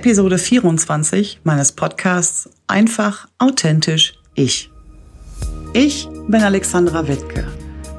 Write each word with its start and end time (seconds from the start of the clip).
Episode 0.00 0.38
24 0.38 1.40
meines 1.44 1.72
Podcasts 1.72 2.48
Einfach 2.66 3.28
authentisch 3.36 4.14
ich. 4.34 4.70
Ich 5.74 6.08
bin 6.26 6.42
Alexandra 6.42 7.06
Wittke. 7.06 7.46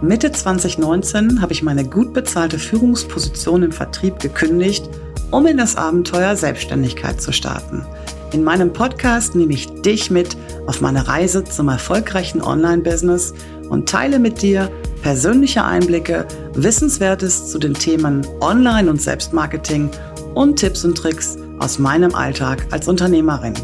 Mitte 0.02 0.32
2019 0.32 1.44
habe 1.44 1.54
ich 1.54 1.62
meine 1.62 1.86
gut 1.86 2.12
bezahlte 2.12 2.58
Führungsposition 2.58 3.62
im 3.62 3.72
Vertrieb 3.72 4.18
gekündigt, 4.18 4.90
um 5.30 5.46
in 5.46 5.58
das 5.58 5.76
Abenteuer 5.76 6.36
Selbstständigkeit 6.36 7.22
zu 7.22 7.32
starten. 7.32 7.86
In 8.34 8.44
meinem 8.44 8.74
Podcast 8.74 9.36
nehme 9.36 9.54
ich 9.54 9.68
dich 9.84 10.10
mit 10.10 10.36
auf 10.66 10.82
meine 10.82 11.08
Reise 11.08 11.44
zum 11.44 11.70
erfolgreichen 11.70 12.42
Online-Business 12.42 13.36
und 13.70 13.88
teile 13.88 14.18
mit 14.18 14.42
dir 14.42 14.72
persönliche 15.04 15.64
Einblicke, 15.64 16.26
Wissenswertes 16.56 17.52
zu 17.52 17.60
den 17.60 17.76
Themen 17.76 18.26
Online- 18.40 18.90
und 18.90 19.00
Selbstmarketing 19.00 19.92
und 20.34 20.56
Tipps 20.56 20.84
und 20.84 20.98
Tricks 20.98 21.38
aus 21.62 21.80
meinem 21.80 22.14
Alltag 22.16 22.66
als 22.72 22.88
Unternehmerin. 22.88 23.56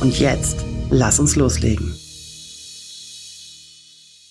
Und 0.01 0.19
jetzt, 0.19 0.65
lass 0.91 1.21
uns 1.21 1.37
loslegen. 1.37 1.95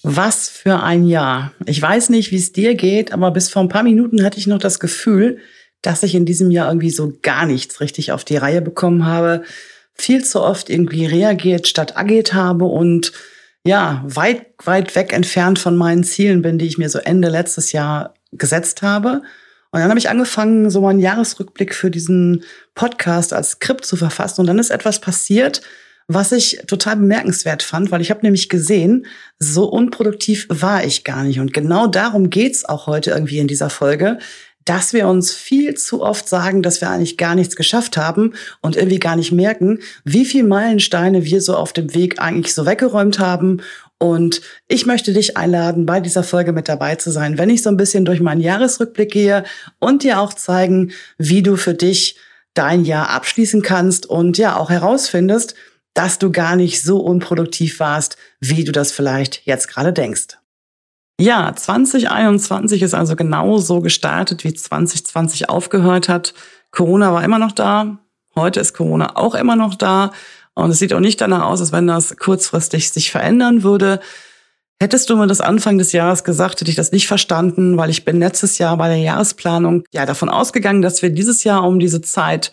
Was 0.09 0.47
für 0.47 0.81
ein 0.81 1.05
Jahr. 1.05 1.51
Ich 1.65 1.81
weiß 1.81 2.11
nicht, 2.11 2.31
wie 2.31 2.37
es 2.37 2.53
dir 2.53 2.75
geht, 2.75 3.11
aber 3.11 3.29
bis 3.31 3.49
vor 3.49 3.61
ein 3.61 3.67
paar 3.67 3.83
Minuten 3.83 4.23
hatte 4.23 4.39
ich 4.39 4.47
noch 4.47 4.57
das 4.57 4.79
Gefühl, 4.79 5.39
dass 5.81 6.01
ich 6.01 6.15
in 6.15 6.25
diesem 6.25 6.49
Jahr 6.49 6.69
irgendwie 6.69 6.91
so 6.91 7.11
gar 7.21 7.45
nichts 7.45 7.81
richtig 7.81 8.13
auf 8.13 8.23
die 8.23 8.37
Reihe 8.37 8.61
bekommen 8.61 9.05
habe, 9.05 9.43
viel 9.93 10.23
zu 10.23 10.41
oft 10.41 10.69
irgendwie 10.69 11.05
reagiert 11.05 11.67
statt 11.67 11.97
agiert 11.97 12.33
habe 12.33 12.63
und 12.63 13.11
ja, 13.65 14.01
weit, 14.07 14.45
weit 14.63 14.95
weg 14.95 15.11
entfernt 15.11 15.59
von 15.59 15.75
meinen 15.75 16.05
Zielen 16.05 16.41
bin, 16.41 16.57
die 16.57 16.67
ich 16.67 16.77
mir 16.77 16.89
so 16.89 16.99
Ende 16.99 17.27
letztes 17.27 17.73
Jahr 17.73 18.13
gesetzt 18.31 18.83
habe. 18.83 19.23
Und 19.71 19.81
dann 19.81 19.89
habe 19.89 19.99
ich 19.99 20.09
angefangen, 20.09 20.69
so 20.69 20.79
meinen 20.79 20.99
Jahresrückblick 20.99 21.75
für 21.75 21.91
diesen 21.91 22.45
Podcast 22.75 23.33
als 23.33 23.51
Skript 23.51 23.83
zu 23.83 23.97
verfassen. 23.97 24.39
Und 24.39 24.47
dann 24.47 24.59
ist 24.59 24.69
etwas 24.69 25.01
passiert, 25.01 25.63
was 26.07 26.31
ich 26.31 26.59
total 26.67 26.95
bemerkenswert 26.97 27.63
fand, 27.63 27.91
weil 27.91 28.01
ich 28.01 28.09
habe 28.09 28.21
nämlich 28.23 28.47
gesehen, 28.47 29.05
so 29.39 29.65
unproduktiv 29.65 30.47
war 30.49 30.85
ich 30.85 31.03
gar 31.03 31.23
nicht. 31.23 31.39
Und 31.39 31.53
genau 31.53 31.87
darum 31.87 32.29
geht's 32.29 32.63
auch 32.63 32.87
heute 32.87 33.11
irgendwie 33.11 33.39
in 33.39 33.47
dieser 33.47 33.69
Folge, 33.69 34.17
dass 34.63 34.91
wir 34.91 35.07
uns 35.07 35.33
viel 35.33 35.75
zu 35.75 36.03
oft 36.03 36.27
sagen, 36.27 36.61
dass 36.61 36.81
wir 36.81 36.89
eigentlich 36.89 37.17
gar 37.17 37.35
nichts 37.35 37.55
geschafft 37.55 37.97
haben 37.97 38.33
und 38.61 38.75
irgendwie 38.75 38.99
gar 38.99 39.15
nicht 39.15 39.31
merken, 39.31 39.79
wie 40.03 40.25
viel 40.25 40.43
Meilensteine 40.43 41.23
wir 41.23 41.41
so 41.41 41.55
auf 41.55 41.71
dem 41.71 41.93
Weg 41.93 42.19
eigentlich 42.21 42.53
so 42.53 42.65
weggeräumt 42.65 43.19
haben. 43.19 43.61
Und 43.97 44.41
ich 44.67 44.85
möchte 44.85 45.13
dich 45.13 45.37
einladen, 45.37 45.85
bei 45.85 45.99
dieser 46.01 46.23
Folge 46.23 46.51
mit 46.51 46.67
dabei 46.67 46.95
zu 46.95 47.11
sein, 47.11 47.37
wenn 47.37 47.49
ich 47.49 47.63
so 47.63 47.69
ein 47.69 47.77
bisschen 47.77 48.05
durch 48.05 48.19
meinen 48.19 48.41
Jahresrückblick 48.41 49.11
gehe 49.11 49.43
und 49.79 50.03
dir 50.03 50.19
auch 50.19 50.33
zeigen, 50.33 50.91
wie 51.17 51.41
du 51.41 51.55
für 51.55 51.73
dich 51.73 52.17
dein 52.53 52.83
Jahr 52.85 53.09
abschließen 53.09 53.61
kannst 53.61 54.05
und 54.05 54.37
ja 54.37 54.57
auch 54.57 54.69
herausfindest, 54.69 55.55
dass 55.97 56.19
du 56.19 56.31
gar 56.31 56.55
nicht 56.55 56.83
so 56.83 56.99
unproduktiv 56.99 57.79
warst, 57.79 58.17
wie 58.39 58.63
du 58.63 58.71
das 58.71 58.91
vielleicht 58.91 59.41
jetzt 59.45 59.67
gerade 59.67 59.91
denkst. 59.91 60.37
Ja, 61.19 61.51
2021 61.55 62.83
ist 62.83 62.93
also 62.93 63.15
genauso 63.15 63.81
gestartet, 63.81 64.43
wie 64.43 64.53
2020 64.53 65.49
aufgehört 65.49 66.07
hat. 66.07 66.35
Corona 66.69 67.11
war 67.13 67.23
immer 67.23 67.39
noch 67.39 67.51
da. 67.51 67.97
Heute 68.35 68.59
ist 68.59 68.75
Corona 68.75 69.15
auch 69.15 69.33
immer 69.33 69.55
noch 69.55 69.73
da. 69.73 70.11
Und 70.53 70.69
es 70.69 70.77
sieht 70.77 70.93
auch 70.93 70.99
nicht 70.99 71.19
danach 71.19 71.45
aus, 71.45 71.61
als 71.61 71.71
wenn 71.71 71.87
das 71.87 72.15
kurzfristig 72.17 72.91
sich 72.91 73.09
verändern 73.09 73.63
würde. 73.63 73.99
Hättest 74.79 75.09
du 75.09 75.15
mir 75.15 75.25
das 75.25 75.41
Anfang 75.41 75.79
des 75.79 75.93
Jahres 75.93 76.23
gesagt, 76.23 76.61
hätte 76.61 76.69
ich 76.69 76.77
das 76.77 76.91
nicht 76.91 77.07
verstanden, 77.07 77.77
weil 77.77 77.89
ich 77.89 78.05
bin 78.05 78.19
letztes 78.19 78.59
Jahr 78.59 78.77
bei 78.77 78.87
der 78.87 78.97
Jahresplanung 78.97 79.83
ja 79.91 80.05
davon 80.05 80.29
ausgegangen, 80.29 80.83
dass 80.83 81.01
wir 81.01 81.09
dieses 81.09 81.43
Jahr 81.43 81.63
um 81.63 81.79
diese 81.79 82.01
Zeit 82.01 82.51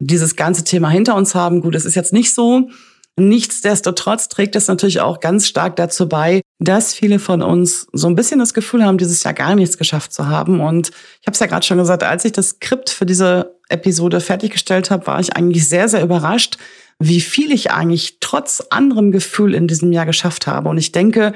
dieses 0.00 0.34
ganze 0.34 0.64
Thema 0.64 0.90
hinter 0.90 1.14
uns 1.14 1.34
haben. 1.34 1.60
Gut, 1.60 1.76
es 1.76 1.84
ist 1.84 1.94
jetzt 1.94 2.12
nicht 2.12 2.34
so. 2.34 2.68
Nichtsdestotrotz 3.16 4.28
trägt 4.28 4.56
es 4.56 4.66
natürlich 4.66 5.00
auch 5.00 5.20
ganz 5.20 5.46
stark 5.46 5.76
dazu 5.76 6.08
bei, 6.08 6.40
dass 6.58 6.94
viele 6.94 7.18
von 7.18 7.42
uns 7.42 7.86
so 7.92 8.06
ein 8.08 8.14
bisschen 8.14 8.38
das 8.38 8.54
Gefühl 8.54 8.84
haben, 8.84 8.98
dieses 8.98 9.22
Jahr 9.22 9.34
gar 9.34 9.54
nichts 9.54 9.76
geschafft 9.76 10.12
zu 10.12 10.26
haben. 10.26 10.60
Und 10.60 10.88
ich 11.20 11.26
habe 11.26 11.34
es 11.34 11.40
ja 11.40 11.46
gerade 11.46 11.66
schon 11.66 11.78
gesagt, 11.78 12.02
als 12.02 12.24
ich 12.24 12.32
das 12.32 12.50
Skript 12.50 12.88
für 12.88 13.04
diese 13.04 13.54
Episode 13.68 14.20
fertiggestellt 14.20 14.90
habe, 14.90 15.06
war 15.06 15.20
ich 15.20 15.36
eigentlich 15.36 15.68
sehr, 15.68 15.88
sehr 15.88 16.02
überrascht, 16.02 16.56
wie 16.98 17.20
viel 17.20 17.52
ich 17.52 17.70
eigentlich 17.70 18.18
trotz 18.20 18.62
anderem 18.70 19.12
Gefühl 19.12 19.54
in 19.54 19.68
diesem 19.68 19.92
Jahr 19.92 20.06
geschafft 20.06 20.46
habe. 20.46 20.70
Und 20.70 20.78
ich 20.78 20.92
denke, 20.92 21.34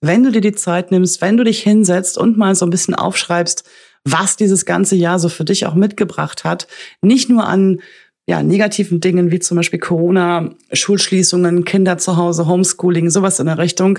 wenn 0.00 0.24
du 0.24 0.32
dir 0.32 0.40
die 0.40 0.52
Zeit 0.54 0.90
nimmst, 0.90 1.22
wenn 1.22 1.36
du 1.36 1.44
dich 1.44 1.62
hinsetzt 1.62 2.18
und 2.18 2.36
mal 2.36 2.54
so 2.54 2.66
ein 2.66 2.70
bisschen 2.70 2.94
aufschreibst, 2.94 3.64
was 4.04 4.36
dieses 4.36 4.66
ganze 4.66 4.96
Jahr 4.96 5.18
so 5.18 5.28
für 5.28 5.44
dich 5.44 5.66
auch 5.66 5.74
mitgebracht 5.74 6.44
hat, 6.44 6.66
nicht 7.02 7.30
nur 7.30 7.46
an 7.46 7.80
ja, 8.26 8.42
negativen 8.42 9.00
Dingen 9.00 9.30
wie 9.30 9.40
zum 9.40 9.56
Beispiel 9.56 9.80
Corona, 9.80 10.50
Schulschließungen, 10.72 11.64
Kinder 11.64 11.98
zu 11.98 12.16
Hause, 12.16 12.46
Homeschooling, 12.46 13.10
sowas 13.10 13.40
in 13.40 13.46
der 13.46 13.58
Richtung, 13.58 13.98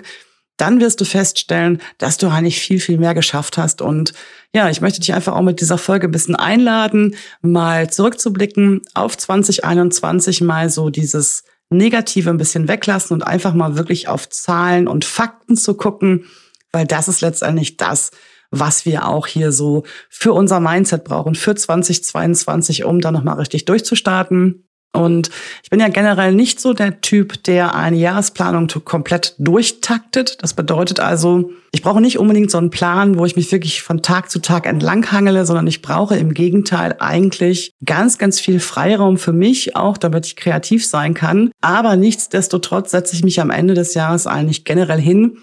dann 0.57 0.79
wirst 0.79 1.01
du 1.01 1.05
feststellen, 1.05 1.81
dass 1.97 2.17
du 2.17 2.27
eigentlich 2.27 2.59
viel, 2.59 2.79
viel 2.79 2.97
mehr 2.97 3.13
geschafft 3.13 3.57
hast. 3.57 3.81
Und 3.81 4.13
ja, 4.53 4.69
ich 4.69 4.81
möchte 4.81 4.99
dich 4.99 5.13
einfach 5.13 5.33
auch 5.33 5.41
mit 5.41 5.61
dieser 5.61 5.77
Folge 5.77 6.07
ein 6.07 6.11
bisschen 6.11 6.35
einladen, 6.35 7.15
mal 7.41 7.89
zurückzublicken 7.89 8.81
auf 8.93 9.17
2021, 9.17 10.41
mal 10.41 10.69
so 10.69 10.89
dieses 10.89 11.43
Negative 11.69 12.29
ein 12.29 12.37
bisschen 12.37 12.67
weglassen 12.67 13.15
und 13.15 13.23
einfach 13.23 13.53
mal 13.53 13.77
wirklich 13.77 14.07
auf 14.07 14.29
Zahlen 14.29 14.87
und 14.87 15.05
Fakten 15.05 15.57
zu 15.57 15.73
gucken, 15.73 16.25
weil 16.71 16.85
das 16.85 17.07
ist 17.07 17.21
letztendlich 17.21 17.77
das, 17.77 18.11
was 18.53 18.85
wir 18.85 19.07
auch 19.07 19.27
hier 19.27 19.51
so 19.51 19.83
für 20.09 20.31
unser 20.31 20.59
Mindset 20.59 21.03
brauchen, 21.03 21.35
für 21.35 21.55
2022, 21.55 22.85
um 22.85 23.01
da 23.01 23.11
nochmal 23.11 23.37
richtig 23.37 23.65
durchzustarten. 23.65 24.63
Und 24.95 25.31
ich 25.63 25.71
bin 25.71 25.79
ja 25.79 25.87
generell 25.87 26.35
nicht 26.35 26.61
so 26.61 26.73
der 26.73 27.01
Typ, 27.01 27.43
der 27.45 27.73
eine 27.73 27.97
Jahresplanung 27.97 28.67
komplett 28.85 29.33
durchtaktet. 29.39 30.37
Das 30.43 30.53
bedeutet 30.53 30.99
also, 30.99 31.49
ich 31.71 31.81
brauche 31.81 31.99
nicht 31.99 32.19
unbedingt 32.19 32.51
so 32.51 32.59
einen 32.59 32.69
Plan, 32.69 33.17
wo 33.17 33.25
ich 33.25 33.35
mich 33.35 33.51
wirklich 33.51 33.81
von 33.81 34.03
Tag 34.03 34.29
zu 34.29 34.39
Tag 34.39 34.67
entlanghangele, 34.67 35.47
sondern 35.47 35.65
ich 35.65 35.81
brauche 35.81 36.15
im 36.15 36.35
Gegenteil 36.35 36.97
eigentlich 36.99 37.73
ganz, 37.83 38.19
ganz 38.19 38.39
viel 38.39 38.59
Freiraum 38.59 39.17
für 39.17 39.33
mich, 39.33 39.75
auch 39.75 39.97
damit 39.97 40.27
ich 40.27 40.35
kreativ 40.35 40.85
sein 40.85 41.15
kann. 41.15 41.49
Aber 41.59 41.95
nichtsdestotrotz 41.95 42.91
setze 42.91 43.15
ich 43.15 43.23
mich 43.23 43.41
am 43.41 43.49
Ende 43.49 43.73
des 43.73 43.95
Jahres 43.95 44.27
eigentlich 44.27 44.63
generell 44.63 45.01
hin 45.01 45.39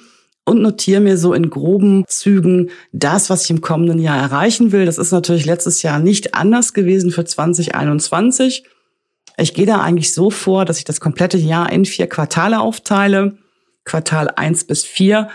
und 0.50 0.62
notiere 0.62 1.00
mir 1.00 1.16
so 1.16 1.33
in 1.33 1.49
groben 1.49 2.05
Zügen 2.09 2.71
das, 2.91 3.31
was 3.31 3.44
ich 3.44 3.50
im 3.50 3.61
kommenden 3.61 4.00
Jahr 4.00 4.19
erreichen 4.19 4.72
will. 4.72 4.84
Das 4.84 4.99
ist 4.99 5.12
natürlich 5.12 5.47
letztes 5.47 5.83
Jahr 5.83 6.00
nicht 6.00 6.34
anders 6.34 6.75
gewesen 6.75 7.12
für 7.12 7.25
2021. 7.25 8.65
Ich 9.38 9.55
gehe 9.55 9.66
da 9.66 9.81
eigentlich 9.81 10.12
so 10.12 10.28
vor, 10.28 10.65
dass 10.65 10.78
ich 10.78 10.84
das 10.84 10.99
komplette 10.99 11.38
Jahr 11.38 11.71
in 11.71 11.84
vier 11.84 12.09
Quartale 12.09 12.59
aufteile. 12.59 13.38
Quartal 13.84 14.28
eins 14.34 14.65
bis 14.65 14.84
vier 14.84 15.28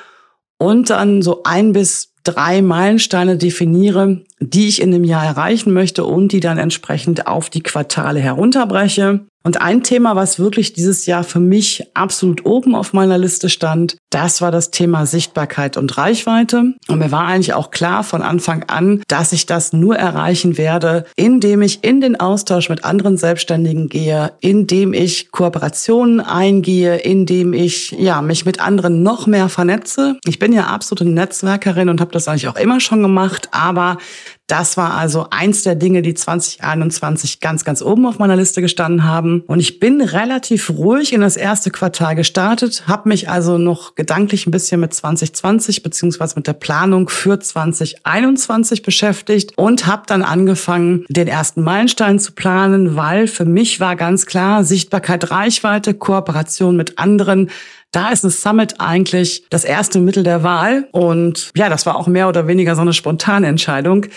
und 0.57 0.89
dann 0.89 1.21
so 1.21 1.43
ein 1.43 1.71
bis 1.71 2.13
drei 2.23 2.61
Meilensteine 2.61 3.37
definiere, 3.37 4.25
die 4.41 4.67
ich 4.67 4.81
in 4.81 4.91
dem 4.91 5.05
Jahr 5.05 5.23
erreichen 5.23 5.71
möchte 5.71 6.03
und 6.03 6.33
die 6.33 6.41
dann 6.41 6.57
entsprechend 6.57 7.25
auf 7.25 7.49
die 7.49 7.63
Quartale 7.63 8.19
herunterbreche. 8.19 9.25
Und 9.45 9.61
ein 9.61 9.83
Thema, 9.83 10.15
was 10.15 10.39
wirklich 10.39 10.73
dieses 10.73 11.05
Jahr 11.05 11.23
für 11.23 11.39
mich 11.39 11.83
absolut 11.93 12.47
oben 12.47 12.73
auf 12.73 12.93
meiner 12.93 13.19
Liste 13.19 13.47
stand, 13.47 13.95
das 14.09 14.41
war 14.41 14.51
das 14.51 14.71
Thema 14.71 15.05
Sichtbarkeit 15.05 15.77
und 15.77 15.95
Reichweite. 15.99 16.73
Und 16.87 16.97
mir 16.97 17.11
war 17.11 17.27
eigentlich 17.27 17.53
auch 17.53 17.69
klar 17.69 18.03
von 18.03 18.23
Anfang 18.23 18.63
an, 18.63 19.03
dass 19.07 19.33
ich 19.33 19.45
das 19.45 19.71
nur 19.71 19.97
erreichen 19.97 20.57
werde, 20.57 21.05
indem 21.15 21.61
ich 21.61 21.83
in 21.83 22.01
den 22.01 22.19
Austausch 22.19 22.69
mit 22.69 22.83
anderen 22.83 23.17
Selbstständigen 23.17 23.87
gehe, 23.87 24.31
indem 24.39 24.93
ich 24.93 25.31
Kooperationen 25.31 26.21
eingehe, 26.21 26.95
indem 26.95 27.53
ich 27.53 27.91
ja 27.91 28.23
mich 28.23 28.45
mit 28.45 28.59
anderen 28.59 29.03
noch 29.03 29.27
mehr 29.27 29.47
vernetze. 29.49 30.17
Ich 30.25 30.39
bin 30.39 30.53
ja 30.53 30.67
absolute 30.67 31.05
Netzwerkerin 31.05 31.89
und 31.89 32.01
habe 32.01 32.11
das 32.11 32.27
eigentlich 32.27 32.47
auch 32.47 32.55
immer 32.55 32.79
schon 32.79 33.03
gemacht, 33.03 33.49
aber 33.51 33.99
das 34.47 34.77
war 34.77 34.93
also 34.93 35.27
eins 35.31 35.63
der 35.63 35.73
Dinge, 35.73 36.03
die 36.03 36.13
2021 36.13 37.39
ganz, 37.39 37.65
ganz 37.65 37.81
oben 37.81 38.05
auf 38.05 38.19
meiner 38.19 38.35
Liste 38.35 38.61
gestanden 38.61 39.03
haben. 39.03 39.43
Und 39.47 39.59
ich 39.59 39.79
bin 39.79 40.01
relativ 40.01 40.69
ruhig 40.69 41.13
in 41.13 41.21
das 41.21 41.35
erste 41.35 41.71
Quartal 41.71 42.15
gestartet, 42.15 42.83
habe 42.87 43.09
mich 43.09 43.27
also 43.27 43.57
noch 43.57 43.95
gedanklich 43.95 44.45
ein 44.45 44.51
bisschen 44.51 44.81
mit 44.81 44.93
2020 44.93 45.81
beziehungsweise 45.81 46.35
mit 46.35 46.45
der 46.45 46.53
Planung 46.53 47.09
für 47.09 47.39
2021 47.39 48.83
beschäftigt 48.83 49.53
und 49.57 49.87
habe 49.87 50.03
dann 50.05 50.21
angefangen, 50.21 51.05
den 51.09 51.27
ersten 51.27 51.63
Meilenstein 51.63 52.19
zu 52.19 52.33
planen, 52.33 52.95
weil 52.95 53.27
für 53.27 53.45
mich 53.45 53.79
war 53.79 53.95
ganz 53.95 54.27
klar, 54.27 54.63
Sichtbarkeit, 54.63 55.31
Reichweite, 55.31 55.95
Kooperation 55.95 56.75
mit 56.75 56.99
anderen, 56.99 57.49
da 57.95 58.09
ist 58.09 58.25
ein 58.25 58.29
Summit 58.29 58.75
eigentlich 58.79 59.45
das 59.49 59.63
erste 59.63 59.99
Mittel 59.99 60.23
der 60.23 60.43
Wahl. 60.43 60.87
Und 60.91 61.51
ja, 61.55 61.69
das 61.69 61.85
war 61.85 61.95
auch 61.95 62.07
mehr 62.07 62.27
oder 62.27 62.47
weniger 62.47 62.75
so 62.75 62.81
eine 62.81 62.93
spontane 62.93 63.47
Entscheidung. 63.47 64.07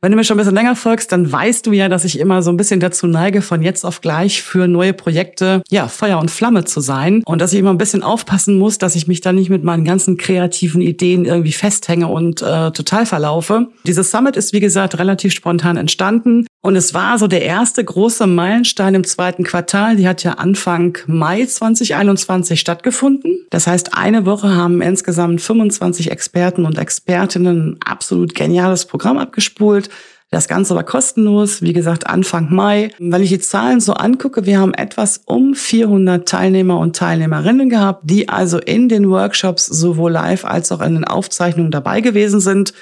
Wenn 0.00 0.12
du 0.12 0.18
mir 0.18 0.24
schon 0.24 0.36
ein 0.36 0.38
bisschen 0.38 0.54
länger 0.54 0.76
folgst, 0.76 1.10
dann 1.12 1.32
weißt 1.32 1.66
du 1.66 1.72
ja, 1.72 1.88
dass 1.88 2.04
ich 2.04 2.18
immer 2.20 2.42
so 2.42 2.50
ein 2.50 2.58
bisschen 2.58 2.78
dazu 2.78 3.06
neige, 3.06 3.40
von 3.40 3.62
jetzt 3.62 3.86
auf 3.86 4.02
gleich 4.02 4.42
für 4.42 4.68
neue 4.68 4.92
Projekte, 4.92 5.62
ja, 5.70 5.88
Feuer 5.88 6.18
und 6.18 6.30
Flamme 6.30 6.64
zu 6.64 6.80
sein. 6.80 7.22
Und 7.24 7.40
dass 7.40 7.54
ich 7.54 7.58
immer 7.58 7.70
ein 7.70 7.78
bisschen 7.78 8.02
aufpassen 8.02 8.58
muss, 8.58 8.76
dass 8.76 8.96
ich 8.96 9.08
mich 9.08 9.22
da 9.22 9.32
nicht 9.32 9.48
mit 9.48 9.64
meinen 9.64 9.84
ganzen 9.84 10.18
kreativen 10.18 10.82
Ideen 10.82 11.24
irgendwie 11.24 11.52
festhänge 11.52 12.08
und 12.08 12.42
äh, 12.42 12.70
total 12.72 13.06
verlaufe. 13.06 13.68
Dieses 13.86 14.10
Summit 14.10 14.36
ist, 14.36 14.52
wie 14.52 14.60
gesagt, 14.60 14.98
relativ 14.98 15.32
spontan 15.32 15.78
entstanden. 15.78 16.46
Und 16.64 16.76
es 16.76 16.94
war 16.94 17.18
so 17.18 17.26
der 17.26 17.42
erste 17.42 17.84
große 17.84 18.26
Meilenstein 18.26 18.94
im 18.94 19.04
zweiten 19.04 19.44
Quartal. 19.44 19.96
Die 19.96 20.08
hat 20.08 20.24
ja 20.24 20.32
Anfang 20.32 20.96
Mai 21.06 21.44
2021 21.44 22.58
stattgefunden. 22.58 23.36
Das 23.50 23.66
heißt, 23.66 23.94
eine 23.94 24.24
Woche 24.24 24.56
haben 24.56 24.80
insgesamt 24.80 25.42
25 25.42 26.10
Experten 26.10 26.64
und 26.64 26.78
Expertinnen 26.78 27.72
ein 27.72 27.76
absolut 27.84 28.34
geniales 28.34 28.86
Programm 28.86 29.18
abgespult. 29.18 29.90
Das 30.30 30.48
Ganze 30.48 30.74
war 30.74 30.84
kostenlos, 30.84 31.60
wie 31.60 31.74
gesagt, 31.74 32.06
Anfang 32.06 32.50
Mai. 32.50 32.92
Wenn 32.98 33.22
ich 33.22 33.28
die 33.28 33.40
Zahlen 33.40 33.80
so 33.80 33.92
angucke, 33.92 34.46
wir 34.46 34.58
haben 34.58 34.72
etwas 34.72 35.20
um 35.26 35.54
400 35.54 36.26
Teilnehmer 36.26 36.78
und 36.78 36.96
Teilnehmerinnen 36.96 37.68
gehabt, 37.68 38.04
die 38.04 38.30
also 38.30 38.56
in 38.58 38.88
den 38.88 39.10
Workshops 39.10 39.66
sowohl 39.66 40.12
live 40.12 40.46
als 40.46 40.72
auch 40.72 40.80
in 40.80 40.94
den 40.94 41.04
Aufzeichnungen 41.04 41.70
dabei 41.70 42.00
gewesen 42.00 42.40
sind. 42.40 42.72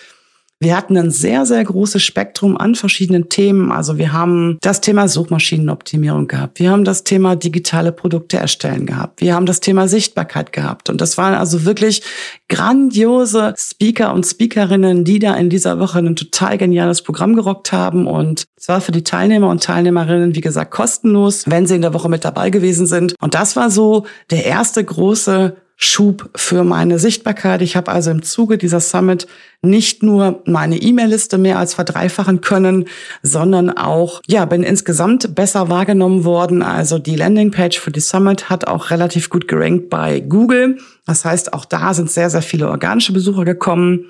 Wir 0.63 0.77
hatten 0.77 0.97
ein 0.97 1.11
sehr, 1.11 1.45
sehr 1.45 1.65
großes 1.65 2.05
Spektrum 2.05 2.57
an 2.57 2.77
verschiedenen 2.77 3.29
Themen. 3.29 3.73
Also 3.73 3.99
wir 3.99 4.13
haben 4.13 4.59
das 4.61 4.81
Thema 4.81 5.09
Suchmaschinenoptimierung 5.09 6.29
gehabt. 6.29 6.61
Wir 6.61 6.71
haben 6.71 6.85
das 6.85 7.03
Thema 7.03 7.35
digitale 7.35 7.91
Produkte 7.91 8.37
erstellen 8.37 8.87
gehabt. 8.87 9.21
Wir 9.21 9.35
haben 9.35 9.45
das 9.45 9.59
Thema 9.59 9.89
Sichtbarkeit 9.89 10.53
gehabt. 10.53 10.89
Und 10.89 11.01
das 11.01 11.19
waren 11.19 11.35
also 11.35 11.65
wirklich 11.65 12.05
grandiose 12.49 13.55
Speaker 13.59 14.15
und 14.15 14.25
Speakerinnen, 14.25 15.03
die 15.03 15.19
da 15.19 15.35
in 15.35 15.51
dieser 15.51 15.81
Woche 15.81 15.99
ein 15.99 16.15
total 16.15 16.59
geniales 16.59 17.03
Programm 17.03 17.35
gerockt 17.35 17.73
haben. 17.73 18.07
Und 18.07 18.45
zwar 18.57 18.81
für 18.81 18.93
die 18.93 19.03
Teilnehmer 19.03 19.49
und 19.49 19.65
Teilnehmerinnen, 19.65 20.37
wie 20.37 20.41
gesagt, 20.41 20.71
kostenlos, 20.71 21.43
wenn 21.49 21.67
sie 21.67 21.75
in 21.75 21.83
der 21.83 21.93
Woche 21.93 22.09
mit 22.09 22.25
dabei 22.25 22.51
gewesen 22.51 22.87
sind. 22.87 23.17
Und 23.21 23.35
das 23.35 23.57
war 23.57 23.69
so 23.69 24.07
der 24.31 24.45
erste 24.45 24.85
große 24.85 25.57
Schub 25.85 26.31
für 26.37 26.63
meine 26.63 27.01
Sichtbarkeit. 27.01 27.61
Ich 27.61 27.75
habe 27.75 27.91
also 27.91 28.13
im 28.13 28.23
Zuge 28.23 28.57
dieser 28.57 28.79
Summit 28.79 29.27
nicht 29.63 30.05
nur 30.05 30.41
meine 30.47 30.77
E-Mail-Liste 30.77 31.39
mehr 31.39 31.59
als 31.59 31.75
verdreifachen 31.75 32.41
können, 32.41 32.85
sondern 33.25 33.69
auch, 33.69 34.23
ja, 34.29 34.45
bin 34.45 34.63
insgesamt 34.63 35.35
besser 35.35 35.71
wahrgenommen 35.71 36.23
worden. 36.23 36.63
Also 36.63 37.01
die 37.01 37.17
Landingpage 37.17 37.81
für 37.81 37.91
die 37.91 37.99
Summit 37.99 38.49
hat 38.49 38.69
auch 38.69 38.91
relativ 38.91 39.29
gut 39.29 39.49
gerankt 39.49 39.91
bei 39.91 40.21
Google. 40.21 40.79
Das 41.05 41.25
heißt, 41.25 41.53
auch 41.53 41.65
da 41.65 41.95
sind 41.95 42.13
sehr, 42.13 42.31
sehr 42.31 42.43
viele 42.43 42.69
organische 42.69 43.13
Besucher 43.13 43.45
gekommen. 43.45 44.07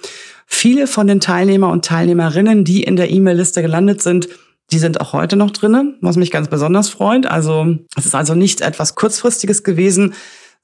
Viele 0.47 0.87
von 0.87 1.07
den 1.07 1.21
Teilnehmer 1.21 1.71
und 1.71 1.87
Teilnehmerinnen, 1.87 2.65
die 2.67 2.83
in 2.83 2.97
der 2.97 3.11
E-Mail-Liste 3.11 3.63
gelandet 3.63 4.03
sind, 4.03 4.29
die 4.73 4.79
sind 4.79 5.01
auch 5.01 5.15
heute 5.15 5.37
noch 5.37 5.51
drinnen, 5.51 5.97
was 6.03 6.17
mich 6.17 6.31
ganz 6.31 6.49
besonders 6.49 6.91
freut. 6.91 7.25
Also 7.25 7.79
es 7.97 8.05
ist 8.05 8.15
also 8.15 8.35
nicht 8.35 8.61
etwas 8.61 8.95
kurzfristiges 8.95 9.65
gewesen, 9.65 10.13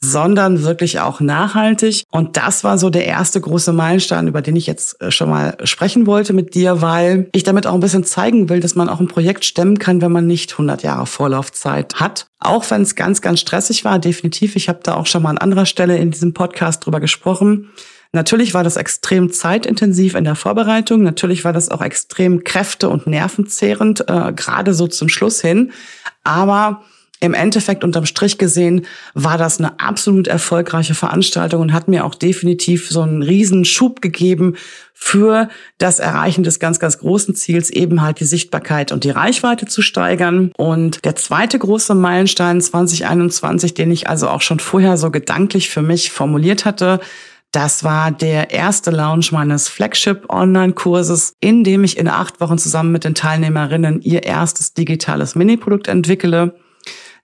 sondern 0.01 0.63
wirklich 0.63 1.01
auch 1.01 1.21
nachhaltig. 1.21 2.05
Und 2.11 2.37
das 2.37 2.63
war 2.63 2.79
so 2.79 2.89
der 2.89 3.07
erste 3.07 3.41
große 3.41 3.73
Meilenstein, 3.73 4.29
über 4.29 4.43
den 4.43 4.57
ich 4.57 4.67
jetzt 4.67 5.01
äh, 5.01 5.11
schon 5.11 5.29
mal 5.29 5.57
sprechen 5.65 6.07
wollte 6.07 6.33
mit 6.33 6.55
dir, 6.55 6.81
weil 6.81 7.29
ich 7.33 7.43
damit 7.43 7.67
auch 7.67 7.75
ein 7.75 7.81
bisschen 7.81 8.05
zeigen 8.05 8.49
will, 8.49 8.61
dass 8.61 8.75
man 8.75 8.89
auch 8.89 9.01
ein 9.01 9.09
Projekt 9.09 9.45
stemmen 9.45 9.79
kann, 9.79 10.01
wenn 10.01 10.13
man 10.13 10.27
nicht 10.27 10.53
100 10.53 10.83
Jahre 10.83 11.07
Vorlaufzeit 11.07 11.97
hat. 11.97 12.27
Auch 12.39 12.71
wenn 12.71 12.83
es 12.83 12.95
ganz, 12.95 13.21
ganz 13.21 13.41
stressig 13.41 13.85
war, 13.85 13.99
definitiv. 13.99 14.55
Ich 14.55 14.69
habe 14.69 14.81
da 14.83 14.95
auch 14.95 15.07
schon 15.07 15.23
mal 15.23 15.31
an 15.31 15.39
anderer 15.39 15.67
Stelle 15.67 15.99
in 15.99 16.11
diesem 16.11 16.33
Podcast 16.33 16.87
drüber 16.87 17.01
gesprochen. 17.01 17.71
Natürlich 18.13 18.55
war 18.55 18.65
das 18.65 18.77
extrem 18.77 19.31
zeitintensiv 19.31 20.15
in 20.15 20.25
der 20.25 20.35
Vorbereitung. 20.35 21.03
Natürlich 21.03 21.45
war 21.45 21.53
das 21.53 21.69
auch 21.69 21.83
extrem 21.83 22.43
kräfte- 22.43 22.89
und 22.89 23.07
nervenzehrend, 23.07 24.09
äh, 24.09 24.33
gerade 24.33 24.73
so 24.73 24.87
zum 24.87 25.09
Schluss 25.09 25.41
hin. 25.43 25.73
Aber 26.25 26.83
im 27.21 27.35
Endeffekt 27.35 27.85
unterm 27.85 28.07
Strich 28.07 28.39
gesehen 28.39 28.87
war 29.15 29.39
das 29.39 29.59
eine 29.59 29.81
absolut 29.81 30.29
erfolgreiche 30.29 30.95
Veranstaltung 30.95 31.63
und 31.63 31.73
hat 31.73 31.89
mir 31.89 32.05
auch 32.05 32.15
definitiv 32.15 32.89
so 32.89 33.03
einen 33.03 33.23
riesen 33.23 33.65
Schub 33.65 34.01
gegeben 34.01 34.55
für 34.95 35.49
das 35.79 36.01
Erreichen 36.01 36.43
des 36.43 36.59
ganz, 36.59 36.81
ganz 36.81 36.99
großen 36.99 37.35
Ziels, 37.35 37.71
eben 37.71 38.03
halt 38.03 38.21
die 38.21 38.25
Sichtbarkeit 38.25 38.91
und 38.93 39.05
die 39.05 39.11
Reichweite 39.11 39.67
zu 39.67 39.81
steigern. 39.81 40.53
Und 40.57 41.05
der 41.05 41.15
zweite 41.17 41.59
große 41.59 41.95
Meilenstein 41.95 42.61
2021, 42.61 43.75
den 43.75 43.91
ich 43.91 44.09
also 44.09 44.29
auch 44.29 44.41
schon 44.41 44.59
vorher 44.59 44.97
so 44.97 45.11
gedanklich 45.11 45.71
für 45.71 45.83
mich 45.83 46.11
formuliert 46.11 46.65
hatte, 46.65 47.01
das 47.53 47.83
war 47.83 48.11
der 48.11 48.51
erste 48.51 48.91
Launch 48.91 49.33
meines 49.33 49.69
Flagship-Online-Kurses, 49.69 51.35
in 51.41 51.65
dem 51.65 51.83
ich 51.83 51.97
in 51.97 52.09
acht 52.09 52.41
Wochen 52.41 52.59
zusammen 52.59 52.93
mit 52.93 53.05
den 53.05 53.15
Teilnehmerinnen 53.15 54.03
ihr 54.03 54.25
erstes 54.25 54.75
digitales 54.75 55.35
Mini-Produkt 55.35 55.89
entwickle. 55.89 56.55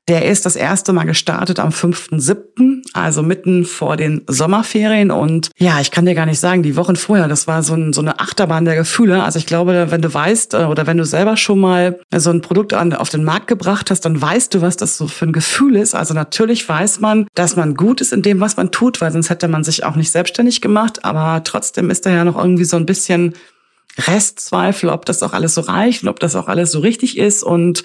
Der 0.06 0.26
ist 0.26 0.44
das 0.44 0.54
erste 0.54 0.92
Mal 0.92 1.04
gestartet 1.04 1.58
am 1.58 1.70
5.7., 1.70 2.82
also 2.92 3.22
mitten 3.22 3.64
vor 3.64 3.96
den 3.96 4.22
Sommerferien. 4.26 5.10
Und 5.10 5.50
ja, 5.56 5.80
ich 5.80 5.90
kann 5.90 6.04
dir 6.04 6.14
gar 6.14 6.26
nicht 6.26 6.40
sagen, 6.40 6.62
die 6.62 6.76
Wochen 6.76 6.94
vorher, 6.94 7.26
das 7.26 7.46
war 7.46 7.62
so, 7.62 7.72
ein, 7.72 7.94
so 7.94 8.02
eine 8.02 8.20
Achterbahn 8.20 8.66
der 8.66 8.76
Gefühle. 8.76 9.22
Also 9.22 9.38
ich 9.38 9.46
glaube, 9.46 9.90
wenn 9.90 10.02
du 10.02 10.12
weißt 10.12 10.54
äh, 10.54 10.64
oder 10.64 10.86
wenn 10.86 10.98
du 10.98 11.06
selber 11.06 11.38
schon 11.38 11.58
mal 11.58 11.98
so 12.14 12.30
ein 12.30 12.42
Produkt 12.42 12.74
an, 12.74 12.92
auf 12.92 13.08
den 13.08 13.24
Markt 13.24 13.46
gebracht 13.46 13.90
hast, 13.90 14.02
dann 14.02 14.20
weißt 14.20 14.54
du, 14.54 14.60
was 14.60 14.76
das 14.76 14.98
so 14.98 15.08
für 15.08 15.24
ein 15.24 15.32
Gefühl 15.32 15.76
ist. 15.76 15.94
Also 15.94 16.12
natürlich 16.12 16.68
weiß 16.68 17.00
man, 17.00 17.26
dass 17.34 17.56
man 17.56 17.74
gut 17.74 18.02
ist 18.02 18.12
in 18.12 18.20
dem, 18.20 18.40
was 18.40 18.58
man 18.58 18.70
tut, 18.72 19.00
weil 19.00 19.10
sonst 19.10 19.30
hätte 19.30 19.48
man 19.48 19.64
sich 19.64 19.84
auch 19.84 19.96
nicht 19.96 20.10
selbstständig 20.10 20.60
gemacht. 20.60 21.06
Aber 21.06 21.42
trotzdem 21.44 21.88
ist 21.88 22.04
da 22.04 22.10
ja 22.10 22.24
noch 22.24 22.36
irgendwie 22.36 22.64
so 22.64 22.76
ein 22.76 22.84
bisschen 22.84 23.32
Restzweifel, 23.96 24.90
ob 24.90 25.06
das 25.06 25.22
auch 25.22 25.32
alles 25.32 25.54
so 25.54 25.62
reicht 25.62 26.02
und 26.02 26.10
ob 26.10 26.20
das 26.20 26.36
auch 26.36 26.48
alles 26.48 26.72
so 26.72 26.80
richtig 26.80 27.16
ist. 27.16 27.42
Und 27.42 27.84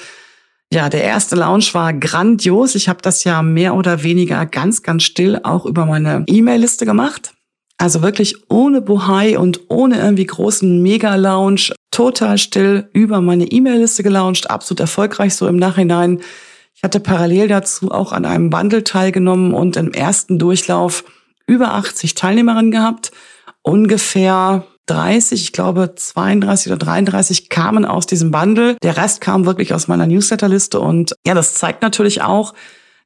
ja, 0.71 0.89
der 0.89 1.03
erste 1.03 1.35
Lounge 1.35 1.65
war 1.73 1.93
grandios. 1.93 2.75
Ich 2.75 2.89
habe 2.89 3.01
das 3.01 3.23
ja 3.23 3.41
mehr 3.41 3.75
oder 3.75 4.03
weniger 4.03 4.45
ganz, 4.45 4.83
ganz 4.83 5.03
still 5.03 5.39
auch 5.43 5.65
über 5.65 5.85
meine 5.85 6.23
E-Mail-Liste 6.27 6.85
gemacht. 6.85 7.33
Also 7.77 8.01
wirklich 8.01 8.35
ohne 8.49 8.81
Bohai 8.81 9.39
und 9.39 9.61
ohne 9.69 9.99
irgendwie 9.99 10.25
großen 10.25 10.81
Mega-Lounge, 10.81 11.71
total 11.91 12.37
still 12.37 12.89
über 12.93 13.21
meine 13.21 13.45
E-Mail-Liste 13.45 14.03
gelauncht, 14.03 14.49
absolut 14.49 14.81
erfolgreich 14.81 15.33
so 15.33 15.47
im 15.47 15.55
Nachhinein. 15.55 16.21
Ich 16.75 16.83
hatte 16.83 16.99
parallel 16.99 17.47
dazu 17.47 17.91
auch 17.91 18.11
an 18.11 18.25
einem 18.25 18.49
Bundle 18.49 18.83
teilgenommen 18.83 19.53
und 19.53 19.75
im 19.75 19.91
ersten 19.91 20.37
Durchlauf 20.37 21.03
über 21.47 21.73
80 21.73 22.13
Teilnehmerinnen 22.13 22.71
gehabt. 22.71 23.11
Ungefähr 23.63 24.65
30, 24.89 25.41
ich 25.41 25.51
glaube 25.53 25.93
32 25.95 26.71
oder 26.71 26.79
33 26.79 27.49
kamen 27.49 27.85
aus 27.85 28.07
diesem 28.07 28.31
Bundle. 28.31 28.77
Der 28.81 28.97
Rest 28.97 29.21
kam 29.21 29.45
wirklich 29.45 29.73
aus 29.73 29.87
meiner 29.87 30.07
Newsletterliste 30.07 30.79
und 30.79 31.15
ja, 31.25 31.33
das 31.33 31.53
zeigt 31.53 31.81
natürlich 31.81 32.21
auch, 32.21 32.53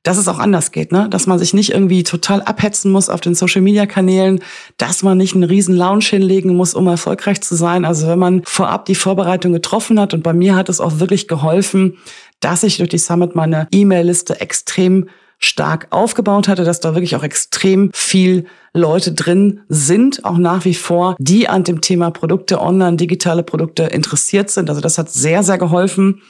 dass 0.04 0.18
es 0.18 0.28
auch 0.28 0.38
anders 0.38 0.72
geht, 0.72 0.92
ne? 0.92 1.08
Dass 1.10 1.28
man 1.28 1.40
sich 1.40 1.54
nicht 1.54 1.72
irgendwie 1.72 2.04
total 2.04 2.42
abhetzen 2.42 2.92
muss 2.92 3.08
auf 3.10 3.22
den 3.22 3.36
Social 3.36 3.62
Media 3.62 3.86
Kanälen, 3.86 4.42
dass 4.78 5.02
man 5.02 5.18
nicht 5.18 5.34
einen 5.34 5.46
riesen 5.46 5.76
Lounge 5.76 6.04
hinlegen 6.04 6.56
muss, 6.56 6.74
um 6.74 6.88
erfolgreich 6.88 7.42
zu 7.42 7.56
sein. 7.56 7.86
Also 7.86 8.08
wenn 8.08 8.20
man 8.20 8.44
vorab 8.44 8.86
die 8.86 8.96
Vorbereitung 8.96 9.54
getroffen 9.54 10.00
hat 10.00 10.14
und 10.14 10.22
bei 10.22 10.34
mir 10.34 10.56
hat 10.56 10.68
es 10.68 10.82
auch 10.82 11.00
wirklich 11.00 11.30
geholfen, 11.30 11.98
dass 12.42 12.64
ich 12.64 12.78
durch 12.78 12.90
die 12.90 12.98
Summit 12.98 13.36
meine 13.36 13.68
E-Mail-Liste 13.72 14.42
extrem 14.42 15.08
stark 15.44 15.88
aufgebaut 15.90 16.48
hatte, 16.48 16.64
dass 16.64 16.80
da 16.80 16.96
wirklich 16.96 17.16
auch 17.16 17.24
extrem 17.24 17.92
viel 17.94 18.46
Leute 18.74 19.12
drin 19.12 19.62
sind, 19.68 20.24
auch 20.24 20.38
nach 20.38 20.64
wie 20.64 20.74
vor, 20.74 21.16
die 21.20 21.50
an 21.50 21.66
dem 21.66 21.82
Thema 21.82 22.12
Produkte, 22.12 22.62
online, 22.62 22.96
digitale 22.96 23.44
Produkte 23.44 23.84
interessiert 23.84 24.50
sind. 24.50 24.70
Also 24.70 24.82
das 24.82 24.98
hat 24.98 25.12
sehr, 25.12 25.44
sehr 25.44 25.58
geholfen. 25.58 26.22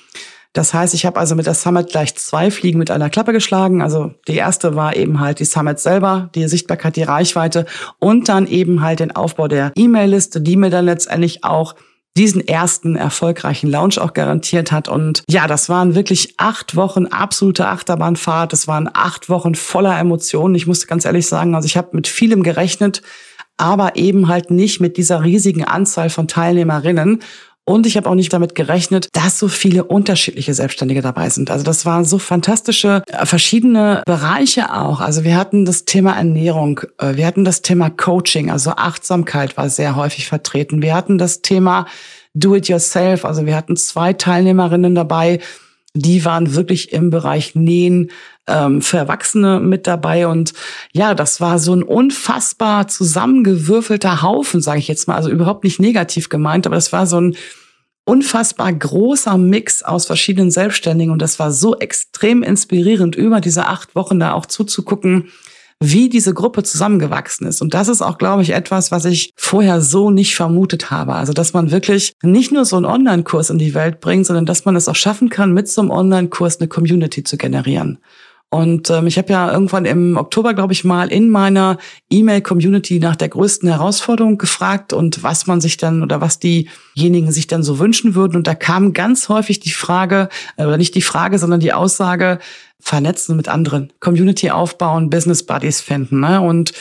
Das 0.51 0.73
heißt, 0.73 0.93
ich 0.93 1.05
habe 1.05 1.19
also 1.19 1.35
mit 1.35 1.45
der 1.45 1.53
Summit 1.53 1.89
gleich 1.89 2.15
zwei 2.15 2.49
Fliegen 2.49 2.79
mit 2.79 2.89
einer 2.89 3.09
Klappe 3.09 3.33
geschlagen. 3.33 3.81
Also 3.81 4.11
die 4.27 4.35
erste 4.35 4.75
war 4.75 4.95
eben 4.95 5.19
halt 5.19 5.39
die 5.39 5.45
Summit 5.45 5.79
selber, 5.79 6.29
die 6.33 6.47
Sichtbarkeit, 6.47 6.95
die 6.95 7.03
Reichweite 7.03 7.65
und 7.99 8.29
dann 8.29 8.47
eben 8.47 8.81
halt 8.81 8.99
den 8.99 9.15
Aufbau 9.15 9.47
der 9.47 9.71
E-Mail-Liste, 9.75 10.41
die 10.41 10.57
mir 10.57 10.71
dann 10.71 10.85
letztendlich 10.85 11.43
auch 11.43 11.75
diesen 12.15 12.47
ersten 12.47 12.95
erfolgreichen 12.95 13.69
Launch 13.69 13.99
auch 13.99 14.13
garantiert 14.13 14.71
hat. 14.71 14.87
Und 14.87 15.23
ja, 15.29 15.47
das 15.47 15.69
waren 15.69 15.95
wirklich 15.95 16.35
acht 16.37 16.75
Wochen 16.75 17.07
absolute 17.07 17.67
Achterbahnfahrt. 17.67 18.53
Das 18.53 18.67
waren 18.67 18.89
acht 18.93 19.29
Wochen 19.29 19.55
voller 19.55 19.97
Emotionen. 19.97 20.55
Ich 20.55 20.67
musste 20.67 20.87
ganz 20.87 21.05
ehrlich 21.05 21.27
sagen, 21.27 21.55
also 21.55 21.65
ich 21.65 21.77
habe 21.77 21.89
mit 21.93 22.07
vielem 22.07 22.43
gerechnet, 22.43 23.01
aber 23.57 23.95
eben 23.95 24.27
halt 24.27 24.51
nicht 24.51 24.79
mit 24.79 24.97
dieser 24.97 25.23
riesigen 25.23 25.63
Anzahl 25.63 26.09
von 26.09 26.27
Teilnehmerinnen. 26.27 27.21
Und 27.65 27.87
ich 27.87 27.95
habe 27.95 28.09
auch 28.09 28.15
nicht 28.15 28.33
damit 28.33 28.55
gerechnet, 28.55 29.07
dass 29.13 29.39
so 29.39 29.47
viele 29.47 29.85
unterschiedliche 29.85 30.53
Selbstständige 30.53 31.01
dabei 31.01 31.29
sind. 31.29 31.49
Also 31.49 31.63
das 31.63 31.85
waren 31.85 32.03
so 32.03 32.19
fantastische 32.19 33.03
äh, 33.07 33.25
verschiedene 33.25 34.03
Bereiche 34.05 34.73
auch. 34.73 34.99
Also 34.99 35.23
wir 35.23 35.37
hatten 35.37 35.63
das 35.63 35.85
Thema 35.85 36.13
Ernährung, 36.13 36.81
äh, 36.97 37.15
wir 37.15 37.25
hatten 37.25 37.45
das 37.45 37.61
Thema 37.61 37.89
Coaching, 37.89 38.51
also 38.51 38.71
Achtsamkeit 38.71 39.55
war 39.55 39.69
sehr 39.69 39.95
häufig 39.95 40.27
vertreten. 40.27 40.81
Wir 40.81 40.93
hatten 40.93 41.17
das 41.17 41.41
Thema 41.41 41.87
Do-it-yourself, 42.33 43.23
also 43.23 43.45
wir 43.45 43.55
hatten 43.55 43.77
zwei 43.77 44.11
Teilnehmerinnen 44.11 44.93
dabei, 44.95 45.39
die 45.93 46.25
waren 46.25 46.55
wirklich 46.55 46.91
im 46.91 47.09
Bereich 47.09 47.55
Nähen 47.55 48.09
ähm, 48.47 48.81
für 48.81 48.97
Erwachsene 48.97 49.59
mit 49.59 49.85
dabei. 49.85 50.27
Und 50.27 50.53
ja, 50.91 51.13
das 51.13 51.39
war 51.39 51.59
so 51.59 51.73
ein 51.75 51.83
unfassbar 51.83 52.87
zusammengewürfelter 52.87 54.21
Haufen, 54.21 54.61
sage 54.61 54.79
ich 54.79 54.87
jetzt 54.87 55.07
mal. 55.07 55.15
Also 55.15 55.29
überhaupt 55.29 55.63
nicht 55.63 55.79
negativ 55.79 56.29
gemeint, 56.29 56.65
aber 56.65 56.75
das 56.75 56.91
war 56.91 57.05
so 57.05 57.21
ein 57.21 57.35
unfassbar 58.05 58.73
großer 58.73 59.37
Mix 59.37 59.83
aus 59.83 60.07
verschiedenen 60.07 60.51
Selbstständigen. 60.51 61.13
Und 61.13 61.21
das 61.21 61.39
war 61.39 61.51
so 61.51 61.77
extrem 61.77 62.43
inspirierend, 62.43 63.15
über 63.15 63.39
diese 63.39 63.67
acht 63.67 63.95
Wochen 63.95 64.19
da 64.19 64.33
auch 64.33 64.45
zuzugucken, 64.45 65.29
wie 65.83 66.07
diese 66.07 66.33
Gruppe 66.33 66.63
zusammengewachsen 66.63 67.45
ist. 67.45 67.61
Und 67.61 67.73
das 67.73 67.89
ist 67.89 68.01
auch, 68.01 68.17
glaube 68.17 68.41
ich, 68.41 68.51
etwas, 68.51 68.91
was 68.91 69.05
ich 69.05 69.33
vorher 69.35 69.81
so 69.81 70.11
nicht 70.11 70.35
vermutet 70.35 70.91
habe. 70.91 71.13
Also, 71.13 71.33
dass 71.33 71.53
man 71.53 71.71
wirklich 71.71 72.13
nicht 72.23 72.51
nur 72.51 72.63
so 72.63 72.77
einen 72.77 72.85
Online-Kurs 72.85 73.49
in 73.49 73.57
die 73.57 73.73
Welt 73.73 73.99
bringt, 73.99 74.25
sondern 74.25 74.45
dass 74.45 74.65
man 74.65 74.75
es 74.75 74.87
auch 74.87 74.95
schaffen 74.95 75.29
kann, 75.29 75.53
mit 75.53 75.67
so 75.67 75.81
einem 75.81 75.91
Online-Kurs 75.91 76.59
eine 76.59 76.69
Community 76.69 77.23
zu 77.23 77.37
generieren. 77.37 77.99
Und 78.53 78.91
ähm, 78.91 79.07
ich 79.07 79.17
habe 79.17 79.33
ja 79.33 79.51
irgendwann 79.51 79.85
im 79.85 80.15
Oktober, 80.15 80.53
glaube 80.53 80.73
ich, 80.73 80.83
mal 80.83 81.11
in 81.11 81.31
meiner 81.31 81.79
E-Mail-Community 82.11 82.99
nach 82.99 83.15
der 83.15 83.29
größten 83.29 83.67
Herausforderung 83.67 84.37
gefragt 84.37 84.93
und 84.93 85.23
was 85.23 85.47
man 85.47 85.59
sich 85.59 85.77
dann 85.77 86.03
oder 86.03 86.21
was 86.21 86.37
diejenigen 86.37 87.31
sich 87.31 87.47
dann 87.47 87.63
so 87.63 87.79
wünschen 87.79 88.13
würden. 88.13 88.35
Und 88.35 88.45
da 88.45 88.53
kam 88.53 88.93
ganz 88.93 89.27
häufig 89.27 89.59
die 89.59 89.71
Frage, 89.71 90.29
äh, 90.55 90.65
oder 90.65 90.77
nicht 90.77 90.93
die 90.93 91.01
Frage, 91.01 91.39
sondern 91.39 91.61
die 91.61 91.73
Aussage, 91.73 92.37
vernetzen 92.83 93.37
mit 93.37 93.47
anderen, 93.47 93.91
Community 93.99 94.51
aufbauen, 94.51 95.09
Business 95.09 95.43
Buddies 95.43 95.81
finden. 95.81 96.19
Ne? 96.19 96.41
Und 96.41 96.73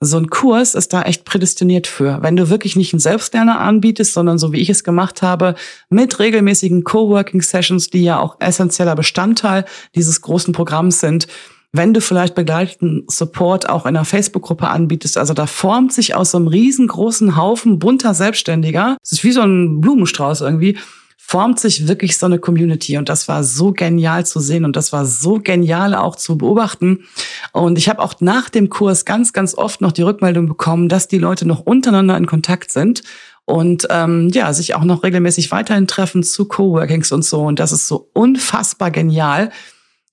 so 0.00 0.18
ein 0.18 0.28
Kurs 0.28 0.74
ist 0.74 0.92
da 0.92 1.02
echt 1.02 1.24
prädestiniert 1.24 1.86
für. 1.86 2.18
Wenn 2.22 2.36
du 2.36 2.50
wirklich 2.50 2.76
nicht 2.76 2.92
einen 2.92 3.00
Selbstlerner 3.00 3.60
anbietest, 3.60 4.12
sondern 4.12 4.36
so 4.38 4.52
wie 4.52 4.60
ich 4.60 4.68
es 4.68 4.84
gemacht 4.84 5.22
habe, 5.22 5.54
mit 5.88 6.18
regelmäßigen 6.18 6.84
Coworking 6.84 7.40
Sessions, 7.40 7.88
die 7.88 8.02
ja 8.02 8.18
auch 8.18 8.36
essentieller 8.40 8.96
Bestandteil 8.96 9.64
dieses 9.94 10.20
großen 10.20 10.52
Programms 10.52 11.00
sind, 11.00 11.28
wenn 11.72 11.94
du 11.94 12.00
vielleicht 12.00 12.34
begleiteten 12.34 13.04
Support 13.08 13.68
auch 13.68 13.84
in 13.86 13.96
einer 13.96 14.04
Facebook-Gruppe 14.04 14.68
anbietest, 14.68 15.16
also 15.18 15.34
da 15.34 15.46
formt 15.46 15.92
sich 15.92 16.14
aus 16.14 16.32
so 16.32 16.38
einem 16.38 16.48
riesengroßen 16.48 17.36
Haufen 17.36 17.78
bunter 17.78 18.14
Selbstständiger, 18.14 18.96
es 19.02 19.12
ist 19.12 19.24
wie 19.24 19.32
so 19.32 19.42
ein 19.42 19.80
Blumenstrauß 19.80 20.40
irgendwie, 20.42 20.78
formt 21.26 21.58
sich 21.58 21.88
wirklich 21.88 22.18
so 22.18 22.26
eine 22.26 22.38
Community 22.38 22.98
und 22.98 23.08
das 23.08 23.28
war 23.28 23.42
so 23.44 23.72
genial 23.72 24.26
zu 24.26 24.40
sehen 24.40 24.64
und 24.64 24.76
das 24.76 24.92
war 24.92 25.06
so 25.06 25.40
genial 25.40 25.94
auch 25.94 26.16
zu 26.16 26.36
beobachten. 26.36 27.04
Und 27.52 27.78
ich 27.78 27.88
habe 27.88 28.02
auch 28.02 28.14
nach 28.20 28.50
dem 28.50 28.68
Kurs 28.68 29.04
ganz, 29.04 29.32
ganz 29.32 29.54
oft 29.54 29.80
noch 29.80 29.92
die 29.92 30.02
Rückmeldung 30.02 30.46
bekommen, 30.46 30.88
dass 30.88 31.08
die 31.08 31.18
Leute 31.18 31.46
noch 31.48 31.60
untereinander 31.60 32.16
in 32.16 32.26
Kontakt 32.26 32.70
sind 32.70 33.02
und 33.46 33.86
ähm, 33.90 34.28
ja, 34.32 34.52
sich 34.52 34.74
auch 34.74 34.84
noch 34.84 35.02
regelmäßig 35.02 35.50
weiterhin 35.50 35.86
treffen 35.86 36.22
zu 36.22 36.44
Coworkings 36.46 37.10
und 37.10 37.24
so. 37.24 37.40
Und 37.42 37.58
das 37.58 37.72
ist 37.72 37.88
so 37.88 38.10
unfassbar 38.12 38.90
genial. 38.90 39.50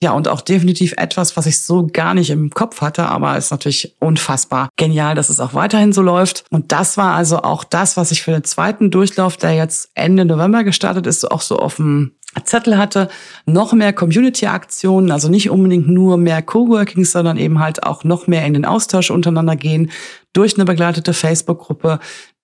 Ja, 0.04 0.14
und 0.14 0.28
auch 0.28 0.42
definitiv 0.42 0.94
etwas, 0.98 1.38
was 1.38 1.46
ich 1.46 1.62
so 1.62 1.88
gar 1.92 2.16
nicht 2.16 2.32
im 2.32 2.50
Kopf 2.50 2.82
hatte, 2.82 3.06
aber 3.06 3.38
ist 3.38 3.52
natürlich 3.52 3.96
unfassbar 4.00 4.70
genial, 4.76 5.14
dass 5.14 5.30
es 5.30 5.40
auch 5.40 5.54
weiterhin 5.54 5.94
so 5.94 6.02
läuft. 6.02 6.44
Und 6.50 6.72
das 6.72 6.98
war 6.98 7.14
also 7.14 7.44
auch 7.44 7.64
das, 7.64 7.98
was 7.98 8.12
ich 8.12 8.24
für 8.24 8.32
den 8.32 8.44
zweiten 8.44 8.90
Durchlauf, 8.90 9.38
der 9.38 9.54
jetzt 9.54 9.92
Ende 9.94 10.26
November 10.26 10.64
gestartet 10.64 11.06
ist, 11.06 11.30
auch 11.30 11.42
so 11.42 11.58
auf 11.58 11.76
dem 11.76 12.14
Zettel 12.46 12.78
hatte, 12.78 13.10
noch 13.46 13.74
mehr 13.74 13.94
Community-Aktionen, 13.94 15.12
also 15.12 15.28
nicht 15.28 15.50
unbedingt 15.50 15.90
nur 15.90 16.18
mehr 16.18 16.42
Coworkings, 16.42 17.12
sondern 17.12 17.38
eben 17.38 17.60
halt 17.60 17.84
auch 17.84 18.04
noch 18.04 18.26
mehr 18.26 18.46
in 18.46 18.54
den 18.54 18.66
Austausch 18.66 19.12
untereinander 19.12 19.56
gehen, 19.58 19.92
durch 20.34 20.56
eine 20.56 20.66
begleitete 20.66 21.14
Facebook-Gruppe, 21.14 22.00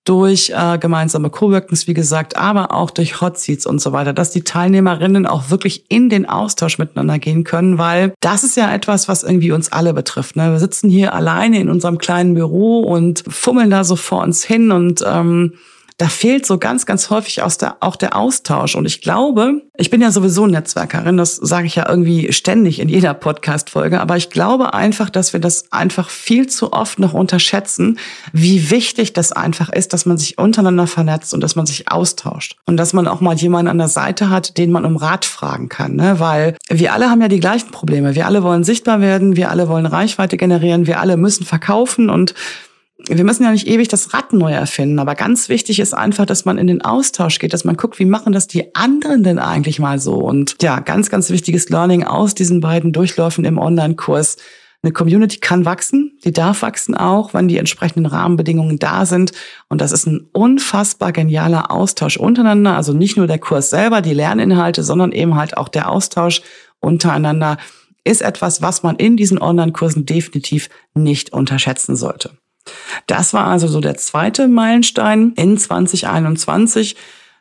durch 0.08 0.50
äh, 0.56 0.78
gemeinsame 0.78 1.28
Coworkings, 1.28 1.86
wie 1.86 1.92
gesagt, 1.92 2.36
aber 2.36 2.72
auch 2.72 2.90
durch 2.90 3.20
Hot 3.20 3.38
Seats 3.38 3.66
und 3.66 3.80
so 3.80 3.92
weiter, 3.92 4.14
dass 4.14 4.30
die 4.30 4.42
Teilnehmerinnen 4.42 5.26
auch 5.26 5.50
wirklich 5.50 5.84
in 5.90 6.08
den 6.08 6.26
Austausch 6.26 6.78
miteinander 6.78 7.18
gehen 7.18 7.44
können, 7.44 7.76
weil 7.76 8.14
das 8.20 8.42
ist 8.42 8.56
ja 8.56 8.72
etwas, 8.72 9.08
was 9.08 9.22
irgendwie 9.22 9.52
uns 9.52 9.70
alle 9.70 9.92
betrifft. 9.92 10.36
Ne? 10.36 10.50
Wir 10.50 10.58
sitzen 10.58 10.88
hier 10.88 11.14
alleine 11.14 11.60
in 11.60 11.68
unserem 11.68 11.98
kleinen 11.98 12.34
Büro 12.34 12.80
und 12.80 13.22
fummeln 13.28 13.68
da 13.68 13.84
so 13.84 13.96
vor 13.96 14.22
uns 14.22 14.42
hin 14.42 14.72
und 14.72 15.04
ähm, 15.06 15.52
da 15.98 16.08
fehlt 16.08 16.46
so 16.46 16.58
ganz, 16.58 16.86
ganz 16.86 17.10
häufig 17.10 17.42
aus 17.42 17.58
der, 17.58 17.78
auch 17.80 17.96
der 17.96 18.14
Austausch. 18.14 18.76
Und 18.76 18.86
ich 18.86 19.00
glaube, 19.00 19.62
ich 19.76 19.90
bin 19.90 20.00
ja 20.00 20.12
sowieso 20.12 20.46
Netzwerkerin, 20.46 21.16
das 21.16 21.34
sage 21.34 21.66
ich 21.66 21.74
ja 21.74 21.88
irgendwie 21.88 22.32
ständig 22.32 22.78
in 22.78 22.88
jeder 22.88 23.14
Podcast-Folge, 23.14 24.00
aber 24.00 24.16
ich 24.16 24.30
glaube 24.30 24.74
einfach, 24.74 25.10
dass 25.10 25.32
wir 25.32 25.40
das 25.40 25.72
einfach 25.72 26.08
viel 26.08 26.46
zu 26.46 26.72
oft 26.72 27.00
noch 27.00 27.14
unterschätzen, 27.14 27.98
wie 28.32 28.70
wichtig 28.70 29.12
das 29.12 29.32
einfach 29.32 29.70
ist, 29.70 29.92
dass 29.92 30.06
man 30.06 30.18
sich 30.18 30.38
untereinander 30.38 30.86
vernetzt 30.86 31.34
und 31.34 31.40
dass 31.40 31.56
man 31.56 31.66
sich 31.66 31.90
austauscht. 31.90 32.56
Und 32.64 32.76
dass 32.76 32.92
man 32.92 33.08
auch 33.08 33.20
mal 33.20 33.34
jemanden 33.34 33.68
an 33.68 33.78
der 33.78 33.88
Seite 33.88 34.30
hat, 34.30 34.56
den 34.56 34.70
man 34.70 34.84
um 34.84 34.96
Rat 34.96 35.24
fragen 35.24 35.68
kann. 35.68 35.96
Ne? 35.96 36.20
Weil 36.20 36.56
wir 36.68 36.92
alle 36.92 37.10
haben 37.10 37.20
ja 37.20 37.28
die 37.28 37.40
gleichen 37.40 37.72
Probleme. 37.72 38.14
Wir 38.14 38.26
alle 38.26 38.44
wollen 38.44 38.62
sichtbar 38.62 39.00
werden, 39.00 39.34
wir 39.34 39.50
alle 39.50 39.68
wollen 39.68 39.86
Reichweite 39.86 40.36
generieren, 40.36 40.86
wir 40.86 41.00
alle 41.00 41.16
müssen 41.16 41.44
verkaufen 41.44 42.08
und 42.08 42.34
wir 43.06 43.24
müssen 43.24 43.44
ja 43.44 43.52
nicht 43.52 43.68
ewig 43.68 43.88
das 43.88 44.12
Rad 44.12 44.32
neu 44.32 44.52
erfinden, 44.52 44.98
aber 44.98 45.14
ganz 45.14 45.48
wichtig 45.48 45.78
ist 45.78 45.94
einfach, 45.94 46.26
dass 46.26 46.44
man 46.44 46.58
in 46.58 46.66
den 46.66 46.82
Austausch 46.82 47.38
geht, 47.38 47.52
dass 47.52 47.64
man 47.64 47.76
guckt, 47.76 47.98
wie 48.00 48.04
machen 48.04 48.32
das 48.32 48.48
die 48.48 48.74
anderen 48.74 49.22
denn 49.22 49.38
eigentlich 49.38 49.78
mal 49.78 50.00
so? 50.00 50.14
Und 50.16 50.56
ja, 50.60 50.80
ganz, 50.80 51.08
ganz 51.08 51.30
wichtiges 51.30 51.68
Learning 51.68 52.02
aus 52.02 52.34
diesen 52.34 52.60
beiden 52.60 52.92
Durchläufen 52.92 53.44
im 53.44 53.58
Online-Kurs. 53.58 54.36
Eine 54.82 54.92
Community 54.92 55.38
kann 55.38 55.64
wachsen, 55.64 56.18
die 56.24 56.32
darf 56.32 56.62
wachsen 56.62 56.96
auch, 56.96 57.34
wenn 57.34 57.48
die 57.48 57.58
entsprechenden 57.58 58.06
Rahmenbedingungen 58.06 58.78
da 58.78 59.06
sind. 59.06 59.32
Und 59.68 59.80
das 59.80 59.92
ist 59.92 60.06
ein 60.06 60.28
unfassbar 60.32 61.12
genialer 61.12 61.70
Austausch 61.70 62.16
untereinander. 62.16 62.76
Also 62.76 62.92
nicht 62.92 63.16
nur 63.16 63.26
der 63.26 63.38
Kurs 63.38 63.70
selber, 63.70 64.02
die 64.02 64.14
Lerninhalte, 64.14 64.82
sondern 64.82 65.12
eben 65.12 65.36
halt 65.36 65.56
auch 65.56 65.68
der 65.68 65.88
Austausch 65.90 66.42
untereinander 66.80 67.58
ist 68.04 68.22
etwas, 68.22 68.62
was 68.62 68.82
man 68.82 68.96
in 68.96 69.16
diesen 69.16 69.40
Online-Kursen 69.40 70.06
definitiv 70.06 70.68
nicht 70.94 71.32
unterschätzen 71.32 71.94
sollte. 71.94 72.37
Das 73.06 73.34
war 73.34 73.46
also 73.46 73.68
so 73.68 73.80
der 73.80 73.96
zweite 73.96 74.48
Meilenstein 74.48 75.32
in 75.36 75.56
2021. 75.56 76.96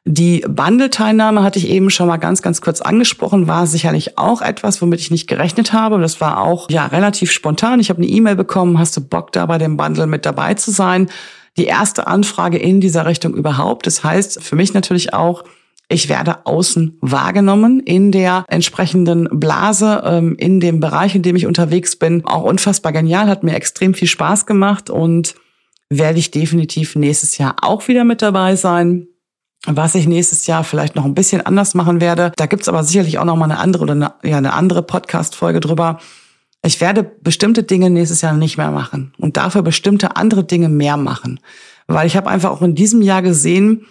Die 0.10 0.39
Bundle-Teilnahme 0.48 1.43
hatte 1.43 1.60
ich 1.60 1.67
eben 1.67 1.89
schon 1.89 2.07
mal 2.07 2.15
ganz, 2.15 2.41
ganz 2.41 2.62
kurz 2.62 2.79
angesprochen, 2.79 3.48
war 3.48 3.67
sicherlich 3.67 4.17
auch 4.17 4.41
etwas, 4.41 4.81
womit 4.81 5.01
ich 5.01 5.12
nicht 5.12 5.27
gerechnet 5.27 5.74
habe. 5.74 6.00
Das 6.00 6.22
war 6.22 6.41
auch 6.41 6.69
ja 6.69 6.86
relativ 6.86 7.29
spontan. 7.29 7.81
Ich 7.81 7.89
habe 7.89 8.01
eine 8.01 8.07
E-Mail 8.07 8.38
bekommen, 8.38 8.79
hast 8.79 8.96
du 8.96 9.01
Bock 9.01 9.34
da 9.34 9.46
bei 9.46 9.57
dem 9.57 9.75
Bundle 9.75 10.07
mit 10.07 10.25
dabei 10.25 10.53
zu 10.53 10.72
sein? 10.72 11.10
Die 11.57 11.65
erste 11.65 12.07
Anfrage 12.07 12.57
in 12.57 12.79
dieser 12.79 13.05
Richtung 13.05 13.34
überhaupt. 13.34 13.86
Das 13.86 14.03
heißt 14.03 14.41
für 14.41 14.55
mich 14.55 14.74
natürlich 14.74 15.13
auch, 15.13 15.43
ich 15.89 16.10
werde 16.10 16.46
außen 16.46 16.98
wahrgenommen 17.01 17.79
in 17.79 18.12
der 18.12 18.46
entsprechenden 18.50 19.29
Blase, 19.32 20.03
ähm, 20.06 20.36
in 20.38 20.60
dem 20.60 20.79
Bereich, 20.82 21.15
in 21.15 21.22
dem 21.22 21.38
ich 21.38 21.46
unterwegs 21.46 21.96
bin. 21.96 22.25
Auch 22.25 22.44
unfassbar 22.44 22.91
genial, 22.91 23.27
hat 23.27 23.44
mir 23.44 23.56
extrem 23.56 23.94
viel 23.94 24.08
Spaß 24.08 24.46
gemacht 24.46 24.89
und 24.89 25.36
werde 25.89 26.20
ich 26.20 26.32
definitiv 26.32 26.96
nächstes 26.98 27.38
Jahr 27.38 27.56
auch 27.62 27.88
wieder 27.88 28.03
mit 28.03 28.22
dabei 28.22 28.58
sein. 28.58 29.08
Was 29.65 29.96
ich 29.96 30.08
nächstes 30.08 30.46
Jahr 30.46 30.63
vielleicht 30.63 30.96
noch 30.96 31.06
ein 31.06 31.15
bisschen 31.15 31.46
anders 31.46 31.74
machen 31.74 32.01
werde, 32.01 32.32
da 32.36 32.46
gibt's 32.46 32.67
aber 32.67 32.84
sicherlich 32.84 33.17
auch 33.17 33.25
noch 33.25 33.38
mal 33.38 33.46
eine 33.46 33.60
andere 33.60 33.84
oder 33.84 33.94
eine, 33.94 34.13
ja, 34.24 34.38
eine 34.38 34.53
andere 34.53 34.84
Podcast-Folge 34.84 35.62
drüber. 35.62 36.00
Ich 36.65 36.82
werde 36.82 37.03
bestimmte 37.03 37.63
Dinge 37.63 37.89
nächstes 37.89 38.22
Jahr 38.22 38.34
nicht 38.34 38.58
mehr 38.58 38.72
machen 38.72 39.13
und 39.17 39.38
dafür 39.38 39.62
bestimmte 39.62 40.17
andere 40.17 40.44
Dinge 40.44 40.67
mehr 40.67 40.98
machen. 40.98 41.39
Weil 41.88 42.08
ich 42.08 42.17
habe 42.17 42.29
einfach 42.29 42.51
auch 42.51 42.62
in 42.62 42.75
diesem 42.75 43.01
Jahr 43.01 43.22
gesehen, 43.22 43.86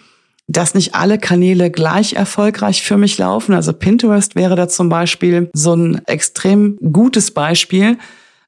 dass 0.47 0.73
nicht 0.73 0.95
alle 0.95 1.19
Kanäle 1.19 1.69
gleich 1.69 2.13
erfolgreich 2.13 2.81
für 2.81 2.97
mich 2.97 3.17
laufen. 3.17 3.53
Also 3.53 3.73
Pinterest 3.73 4.35
wäre 4.35 4.55
da 4.55 4.67
zum 4.67 4.87
Beispiel 4.89 5.49
so 5.53 5.73
ein 5.73 6.01
extrem 6.05 6.77
gutes 6.91 7.31
Beispiel. 7.31 7.97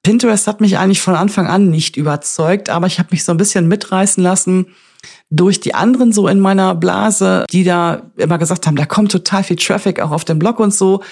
Pinterest 0.01 0.48
hat 0.48 0.62
mich 0.62 0.77
eigentlich 0.77 1.01
von 1.01 1.15
Anfang 1.15 1.48
an 1.48 1.70
nicht 1.70 1.98
überzeugt, 1.98 2.70
aber 2.70 2.88
ich 2.88 3.00
habe 3.00 3.10
mich 3.12 3.25
so 3.25 3.34
ein 3.34 3.38
bisschen 3.38 3.68
mitreißen 3.68 4.24
lassen 4.24 4.68
durch 5.29 5.60
die 5.60 5.75
anderen 5.75 6.12
so 6.12 6.27
in 6.27 6.39
meiner 6.39 6.74
Blase, 6.74 7.46
die 7.51 7.63
da 7.63 8.01
immer 8.18 8.38
gesagt 8.38 8.65
haben, 8.65 8.75
da 8.75 8.86
kommt 8.86 9.12
total 9.12 9.44
viel 9.44 9.58
Traffic 9.58 10.00
auch 10.00 10.12
auf 10.12 10.25
dem 10.25 10.39
Blog 10.39 10.60
und 10.60 10.74
so. 10.74 11.03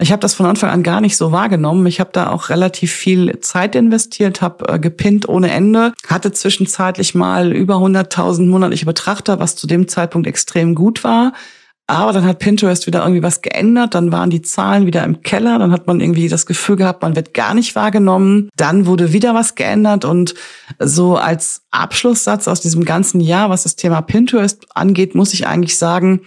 Ich 0.00 0.12
habe 0.12 0.20
das 0.20 0.32
von 0.32 0.46
Anfang 0.46 0.70
an 0.70 0.82
gar 0.82 1.02
nicht 1.02 1.18
so 1.18 1.30
wahrgenommen. 1.30 1.84
Ich 1.84 2.00
habe 2.00 2.10
da 2.12 2.30
auch 2.30 2.48
relativ 2.48 2.90
viel 2.90 3.38
Zeit 3.40 3.74
investiert, 3.74 4.40
habe 4.40 4.66
äh, 4.66 4.78
gepinnt 4.78 5.28
ohne 5.28 5.50
Ende, 5.50 5.92
hatte 6.08 6.32
zwischenzeitlich 6.32 7.14
mal 7.14 7.52
über 7.52 7.76
100.000 7.76 8.46
monatliche 8.46 8.86
Betrachter, 8.86 9.38
was 9.40 9.56
zu 9.56 9.66
dem 9.66 9.88
Zeitpunkt 9.88 10.26
extrem 10.26 10.74
gut 10.74 11.04
war. 11.04 11.34
Aber 11.86 12.12
dann 12.12 12.24
hat 12.24 12.38
Pinterest 12.38 12.86
wieder 12.86 13.02
irgendwie 13.02 13.22
was 13.22 13.42
geändert, 13.42 13.94
dann 13.94 14.12
waren 14.12 14.30
die 14.30 14.42
Zahlen 14.42 14.86
wieder 14.86 15.02
im 15.02 15.22
Keller, 15.22 15.58
dann 15.58 15.72
hat 15.72 15.88
man 15.88 16.00
irgendwie 16.00 16.28
das 16.28 16.46
Gefühl 16.46 16.76
gehabt, 16.76 17.02
man 17.02 17.16
wird 17.16 17.34
gar 17.34 17.52
nicht 17.52 17.74
wahrgenommen. 17.74 18.48
Dann 18.54 18.86
wurde 18.86 19.12
wieder 19.12 19.34
was 19.34 19.56
geändert 19.56 20.04
und 20.04 20.34
so 20.78 21.16
als 21.16 21.62
Abschlusssatz 21.72 22.46
aus 22.46 22.60
diesem 22.60 22.84
ganzen 22.84 23.20
Jahr, 23.20 23.50
was 23.50 23.64
das 23.64 23.76
Thema 23.76 24.00
Pinterest 24.02 24.64
angeht, 24.74 25.14
muss 25.14 25.34
ich 25.34 25.48
eigentlich 25.48 25.76
sagen, 25.76 26.22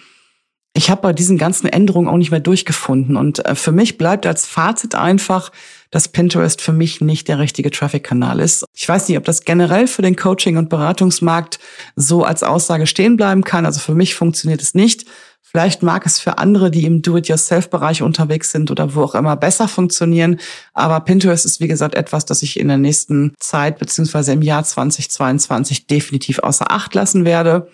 ich 0.76 0.90
habe 0.90 1.02
bei 1.02 1.14
diesen 1.14 1.38
ganzen 1.38 1.68
Änderungen 1.68 2.08
auch 2.08 2.18
nicht 2.18 2.32
mehr 2.32 2.40
durchgefunden. 2.40 3.16
Und 3.16 3.46
äh, 3.46 3.56
für 3.56 3.72
mich 3.72 3.98
bleibt 3.98 4.26
als 4.26 4.48
Fazit 4.48 4.96
einfach, 4.96 5.52
dass 5.92 6.08
Pinterest 6.08 6.62
für 6.62 6.74
mich 6.74 7.00
nicht 7.00 7.28
der 7.28 7.38
richtige 7.38 7.70
Traffic-Kanal 7.70 8.40
ist. 8.40 8.66
Ich 8.74 8.90
weiß 8.90 9.08
nicht, 9.08 9.18
ob 9.18 9.26
das 9.26 9.46
generell 9.46 9.86
für 9.86 10.02
den 10.02 10.16
Coaching- 10.16 10.58
und 10.58 10.70
Beratungsmarkt 10.70 11.60
so 11.96 12.24
als 12.24 12.42
Aussage 12.42 12.88
stehen 12.88 13.18
bleiben 13.18 13.44
kann. 13.44 13.68
Also 13.68 13.80
für 13.80 13.94
mich 13.94 14.16
funktioniert 14.16 14.62
es 14.62 14.74
nicht. 14.74 15.06
Vielleicht 15.44 15.84
mag 15.84 16.04
es 16.08 16.20
für 16.20 16.40
andere, 16.40 16.72
die 16.72 16.84
im 16.84 17.04
Do-it-yourself-Bereich 17.04 18.02
unterwegs 18.02 18.52
sind 18.52 18.72
oder 18.72 18.96
wo 18.96 19.04
auch 19.04 19.14
immer 19.14 19.36
besser 19.36 19.68
funktionieren. 19.68 20.40
Aber 20.74 21.00
Pinterest 21.02 21.46
ist, 21.46 21.60
wie 21.60 21.68
gesagt, 21.68 21.94
etwas, 21.94 22.26
das 22.26 22.42
ich 22.42 22.60
in 22.60 22.70
der 22.70 22.80
nächsten 22.80 23.36
Zeit 23.38 23.78
beziehungsweise 23.78 24.34
im 24.34 24.42
Jahr 24.42 24.64
2022 24.64 25.86
definitiv 25.86 26.40
außer 26.40 26.72
Acht 26.72 26.96
lassen 26.96 27.24
werde. 27.24 27.68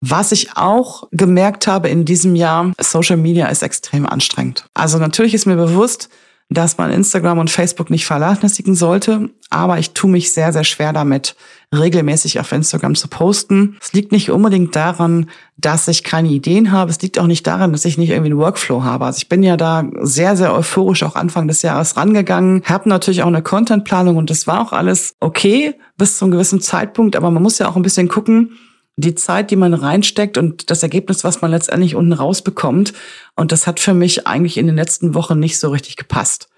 Was 0.00 0.32
ich 0.32 0.56
auch 0.56 1.08
gemerkt 1.10 1.66
habe 1.66 1.88
in 1.88 2.04
diesem 2.04 2.36
Jahr, 2.36 2.72
Social 2.80 3.16
Media 3.16 3.46
ist 3.46 3.62
extrem 3.62 4.06
anstrengend. 4.06 4.66
Also 4.74 4.98
natürlich 4.98 5.34
ist 5.34 5.46
mir 5.46 5.56
bewusst, 5.56 6.08
dass 6.50 6.78
man 6.78 6.90
Instagram 6.90 7.38
und 7.38 7.50
Facebook 7.50 7.90
nicht 7.90 8.06
vernachlässigen 8.06 8.74
sollte, 8.74 9.28
aber 9.50 9.78
ich 9.78 9.90
tue 9.90 10.10
mich 10.10 10.32
sehr, 10.32 10.52
sehr 10.52 10.64
schwer 10.64 10.94
damit, 10.94 11.36
regelmäßig 11.74 12.40
auf 12.40 12.52
Instagram 12.52 12.94
zu 12.94 13.08
posten. 13.08 13.76
Es 13.82 13.92
liegt 13.92 14.12
nicht 14.12 14.30
unbedingt 14.30 14.74
daran, 14.74 15.28
dass 15.58 15.88
ich 15.88 16.04
keine 16.04 16.28
Ideen 16.28 16.72
habe. 16.72 16.90
Es 16.90 17.02
liegt 17.02 17.18
auch 17.18 17.26
nicht 17.26 17.46
daran, 17.46 17.72
dass 17.72 17.84
ich 17.84 17.98
nicht 17.98 18.10
irgendwie 18.10 18.30
einen 18.30 18.40
Workflow 18.40 18.82
habe. 18.82 19.04
Also 19.04 19.18
ich 19.18 19.28
bin 19.28 19.42
ja 19.42 19.58
da 19.58 19.84
sehr, 20.00 20.36
sehr 20.38 20.54
euphorisch 20.54 21.02
auch 21.02 21.16
Anfang 21.16 21.48
des 21.48 21.60
Jahres 21.60 21.98
rangegangen, 21.98 22.62
habe 22.64 22.88
natürlich 22.88 23.22
auch 23.22 23.28
eine 23.28 23.42
Contentplanung 23.42 24.16
und 24.16 24.30
das 24.30 24.46
war 24.46 24.62
auch 24.62 24.72
alles 24.72 25.16
okay 25.20 25.74
bis 25.98 26.16
zu 26.16 26.24
einem 26.24 26.32
gewissen 26.32 26.62
Zeitpunkt, 26.62 27.14
aber 27.14 27.30
man 27.30 27.42
muss 27.42 27.58
ja 27.58 27.68
auch 27.68 27.76
ein 27.76 27.82
bisschen 27.82 28.08
gucken, 28.08 28.52
die 28.98 29.14
Zeit, 29.14 29.50
die 29.50 29.56
man 29.56 29.74
reinsteckt 29.74 30.36
und 30.38 30.70
das 30.70 30.82
Ergebnis, 30.82 31.22
was 31.22 31.40
man 31.40 31.52
letztendlich 31.52 31.94
unten 31.94 32.12
rausbekommt. 32.12 32.92
Und 33.36 33.52
das 33.52 33.66
hat 33.66 33.78
für 33.78 33.94
mich 33.94 34.26
eigentlich 34.26 34.56
in 34.58 34.66
den 34.66 34.76
letzten 34.76 35.14
Wochen 35.14 35.38
nicht 35.38 35.58
so 35.58 35.70
richtig 35.70 35.96
gepasst. 35.96 36.48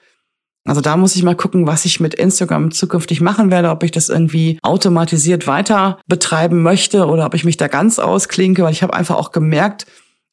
Also 0.65 0.81
da 0.81 0.97
muss 0.97 1.17
ich 1.17 1.23
mal 1.23 1.37
gucken, 1.37 1.67
was 1.67 1.85
ich 1.85 2.01
mit 2.01 2.15
Instagram 2.15 2.71
zukünftig 2.71 3.21
machen 3.21 3.51
werde, 3.51 3.71
ob 3.71 3.83
ich 3.83 3.91
das 3.91 4.09
irgendwie 4.09 4.59
automatisiert 4.63 5.47
weiter 5.47 5.99
betreiben 6.07 6.63
möchte 6.63 7.07
oder 7.07 7.27
ob 7.27 7.35
ich 7.35 7.45
mich 7.45 7.59
da 7.59 7.69
ganz 7.69 7.99
ausklinke, 7.99 8.63
weil 8.63 8.73
ich 8.73 8.83
habe 8.83 8.95
einfach 8.95 9.17
auch 9.17 9.33
gemerkt, 9.33 9.87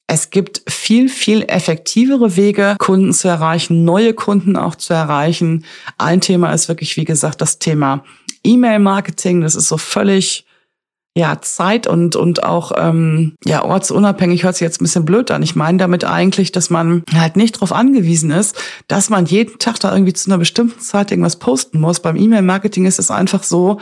es 0.09 0.29
gibt 0.29 0.61
viel, 0.69 1.09
viel 1.09 1.43
effektivere 1.43 2.37
Wege, 2.37 2.75
Kunden 2.79 3.13
zu 3.13 3.27
erreichen, 3.27 3.83
neue 3.83 4.13
Kunden 4.13 4.55
auch 4.55 4.75
zu 4.75 4.93
erreichen. 4.93 5.65
Ein 5.97 6.21
Thema 6.21 6.53
ist 6.53 6.69
wirklich, 6.69 6.95
wie 6.95 7.03
gesagt, 7.03 7.41
das 7.41 7.59
Thema 7.59 8.05
E-Mail-Marketing. 8.45 9.41
Das 9.41 9.55
ist 9.55 9.67
so 9.67 9.77
völlig 9.77 10.46
ja, 11.17 11.41
Zeit 11.41 11.87
und, 11.87 12.15
und 12.15 12.43
auch 12.43 12.71
ähm, 12.77 13.33
ja, 13.43 13.65
ortsunabhängig 13.65 14.43
hört 14.43 14.55
sich 14.55 14.61
jetzt 14.61 14.79
ein 14.79 14.83
bisschen 14.83 15.03
blöd 15.03 15.31
an. 15.31 15.41
Ich 15.41 15.55
meine 15.55 15.79
damit 15.79 16.03
eigentlich, 16.03 16.51
dass 16.51 16.69
man 16.69 17.01
halt 17.11 17.35
nicht 17.35 17.55
darauf 17.55 17.73
angewiesen 17.73 18.29
ist, 18.29 18.55
dass 18.87 19.09
man 19.09 19.25
jeden 19.25 19.57
Tag 19.57 19.79
da 19.79 19.91
irgendwie 19.91 20.13
zu 20.13 20.29
einer 20.29 20.37
bestimmten 20.37 20.79
Zeit 20.79 21.09
irgendwas 21.09 21.37
posten 21.37 21.79
muss. 21.79 22.01
Beim 22.01 22.17
E-Mail-Marketing 22.17 22.85
ist 22.85 22.99
es 22.99 23.09
einfach 23.09 23.41
so, 23.41 23.79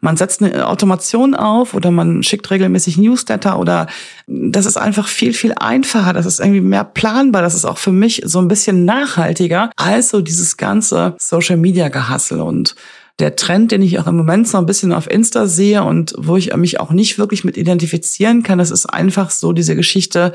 man 0.00 0.16
setzt 0.16 0.42
eine 0.42 0.66
Automation 0.66 1.36
auf 1.36 1.74
oder 1.74 1.92
man 1.92 2.24
schickt 2.24 2.50
regelmäßig 2.50 2.98
Newsletter 2.98 3.60
oder 3.60 3.86
das 4.26 4.66
ist 4.66 4.76
einfach 4.76 5.06
viel, 5.06 5.34
viel 5.34 5.54
einfacher. 5.54 6.12
Das 6.12 6.26
ist 6.26 6.40
irgendwie 6.40 6.62
mehr 6.62 6.82
planbar. 6.82 7.42
Das 7.42 7.54
ist 7.54 7.64
auch 7.64 7.78
für 7.78 7.92
mich 7.92 8.22
so 8.24 8.40
ein 8.40 8.48
bisschen 8.48 8.84
nachhaltiger 8.84 9.70
als 9.76 10.08
so 10.08 10.20
dieses 10.20 10.56
ganze 10.56 11.14
Social-Media-Gehassel 11.20 12.40
und 12.40 12.74
der 13.18 13.36
Trend, 13.36 13.72
den 13.72 13.82
ich 13.82 13.98
auch 13.98 14.06
im 14.06 14.16
Moment 14.16 14.48
so 14.48 14.58
ein 14.58 14.66
bisschen 14.66 14.92
auf 14.92 15.10
Insta 15.10 15.46
sehe 15.46 15.84
und 15.84 16.14
wo 16.16 16.36
ich 16.36 16.54
mich 16.56 16.80
auch 16.80 16.90
nicht 16.90 17.18
wirklich 17.18 17.44
mit 17.44 17.56
identifizieren 17.56 18.42
kann, 18.42 18.58
das 18.58 18.70
ist 18.70 18.86
einfach 18.86 19.30
so 19.30 19.52
diese 19.52 19.76
Geschichte, 19.76 20.32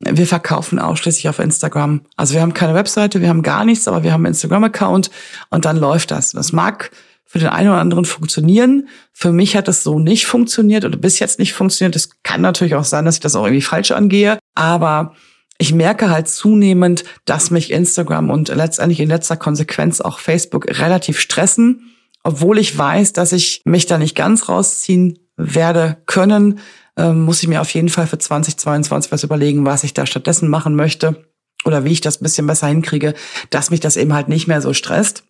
wir 0.00 0.26
verkaufen 0.26 0.78
ausschließlich 0.78 1.28
auf 1.28 1.38
Instagram. 1.38 2.02
Also 2.16 2.34
wir 2.34 2.42
haben 2.42 2.54
keine 2.54 2.74
Webseite, 2.74 3.22
wir 3.22 3.28
haben 3.28 3.42
gar 3.42 3.64
nichts, 3.64 3.88
aber 3.88 4.02
wir 4.02 4.12
haben 4.12 4.26
einen 4.26 4.34
Instagram-Account 4.34 5.10
und 5.50 5.64
dann 5.64 5.78
läuft 5.78 6.10
das. 6.10 6.32
Das 6.32 6.52
mag 6.52 6.90
für 7.24 7.38
den 7.38 7.48
einen 7.48 7.70
oder 7.70 7.80
anderen 7.80 8.04
funktionieren. 8.04 8.88
Für 9.12 9.32
mich 9.32 9.56
hat 9.56 9.68
das 9.68 9.82
so 9.82 9.98
nicht 9.98 10.26
funktioniert 10.26 10.84
oder 10.84 10.96
bis 10.96 11.18
jetzt 11.18 11.38
nicht 11.38 11.54
funktioniert. 11.54 11.96
Es 11.96 12.22
kann 12.22 12.42
natürlich 12.42 12.74
auch 12.74 12.84
sein, 12.84 13.04
dass 13.04 13.16
ich 13.16 13.20
das 13.20 13.34
auch 13.34 13.44
irgendwie 13.44 13.62
falsch 13.62 13.90
angehe, 13.90 14.38
aber 14.54 15.14
ich 15.58 15.72
merke 15.72 16.10
halt 16.10 16.28
zunehmend, 16.28 17.04
dass 17.24 17.50
mich 17.50 17.70
Instagram 17.70 18.30
und 18.30 18.48
letztendlich 18.48 19.00
in 19.00 19.08
letzter 19.08 19.36
Konsequenz 19.36 20.00
auch 20.00 20.18
Facebook 20.18 20.66
relativ 20.66 21.18
stressen, 21.18 21.94
obwohl 22.22 22.58
ich 22.58 22.76
weiß, 22.76 23.12
dass 23.12 23.32
ich 23.32 23.62
mich 23.64 23.86
da 23.86 23.98
nicht 23.98 24.16
ganz 24.16 24.48
rausziehen 24.48 25.18
werde 25.36 25.98
können, 26.06 26.58
ähm, 26.96 27.22
muss 27.22 27.42
ich 27.42 27.48
mir 27.48 27.60
auf 27.60 27.70
jeden 27.70 27.88
Fall 27.88 28.06
für 28.06 28.18
2022 28.18 29.12
was 29.12 29.22
überlegen, 29.22 29.64
was 29.64 29.84
ich 29.84 29.94
da 29.94 30.06
stattdessen 30.06 30.48
machen 30.48 30.74
möchte 30.74 31.24
oder 31.64 31.84
wie 31.84 31.92
ich 31.92 32.00
das 32.00 32.20
ein 32.20 32.24
bisschen 32.24 32.46
besser 32.46 32.66
hinkriege, 32.68 33.14
dass 33.50 33.70
mich 33.70 33.80
das 33.80 33.96
eben 33.96 34.14
halt 34.14 34.28
nicht 34.28 34.46
mehr 34.46 34.60
so 34.60 34.72
stresst. 34.72 35.24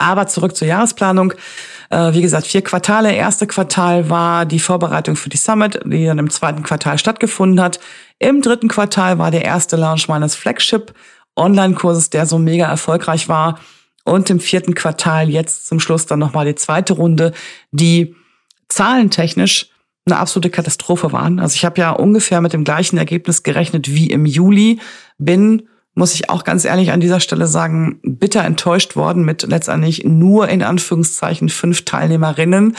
Aber 0.00 0.26
zurück 0.26 0.56
zur 0.56 0.66
Jahresplanung. 0.66 1.34
Äh, 1.90 2.14
wie 2.14 2.22
gesagt, 2.22 2.46
vier 2.46 2.62
Quartale. 2.62 3.12
Erste 3.12 3.46
Quartal 3.46 4.08
war 4.08 4.46
die 4.46 4.58
Vorbereitung 4.58 5.14
für 5.14 5.28
die 5.28 5.36
Summit, 5.36 5.78
die 5.84 6.06
dann 6.06 6.18
im 6.18 6.30
zweiten 6.30 6.62
Quartal 6.62 6.98
stattgefunden 6.98 7.60
hat. 7.60 7.80
Im 8.18 8.40
dritten 8.40 8.68
Quartal 8.68 9.18
war 9.18 9.30
der 9.30 9.44
erste 9.44 9.76
Launch 9.76 10.08
meines 10.08 10.34
Flagship 10.34 10.94
Online-Kurses, 11.36 12.08
der 12.08 12.24
so 12.24 12.38
mega 12.38 12.66
erfolgreich 12.66 13.28
war. 13.28 13.60
Und 14.04 14.30
im 14.30 14.40
vierten 14.40 14.74
Quartal 14.74 15.28
jetzt 15.28 15.66
zum 15.66 15.80
Schluss 15.80 16.06
dann 16.06 16.18
nochmal 16.18 16.46
die 16.46 16.54
zweite 16.54 16.94
Runde, 16.94 17.32
die 17.70 18.16
zahlentechnisch 18.68 19.68
eine 20.06 20.18
absolute 20.18 20.48
Katastrophe 20.48 21.12
waren. 21.12 21.38
Also 21.38 21.56
ich 21.56 21.64
habe 21.66 21.78
ja 21.78 21.90
ungefähr 21.90 22.40
mit 22.40 22.54
dem 22.54 22.64
gleichen 22.64 22.96
Ergebnis 22.96 23.42
gerechnet 23.42 23.94
wie 23.94 24.06
im 24.06 24.24
Juli, 24.24 24.80
bin 25.18 25.68
muss 26.00 26.14
ich 26.14 26.30
auch 26.30 26.44
ganz 26.44 26.64
ehrlich 26.64 26.92
an 26.92 27.00
dieser 27.00 27.20
Stelle 27.20 27.46
sagen, 27.46 28.00
bitter 28.02 28.42
enttäuscht 28.42 28.96
worden 28.96 29.22
mit 29.22 29.42
letztendlich 29.42 30.02
nur 30.02 30.48
in 30.48 30.62
Anführungszeichen 30.62 31.50
fünf 31.50 31.84
Teilnehmerinnen. 31.84 32.74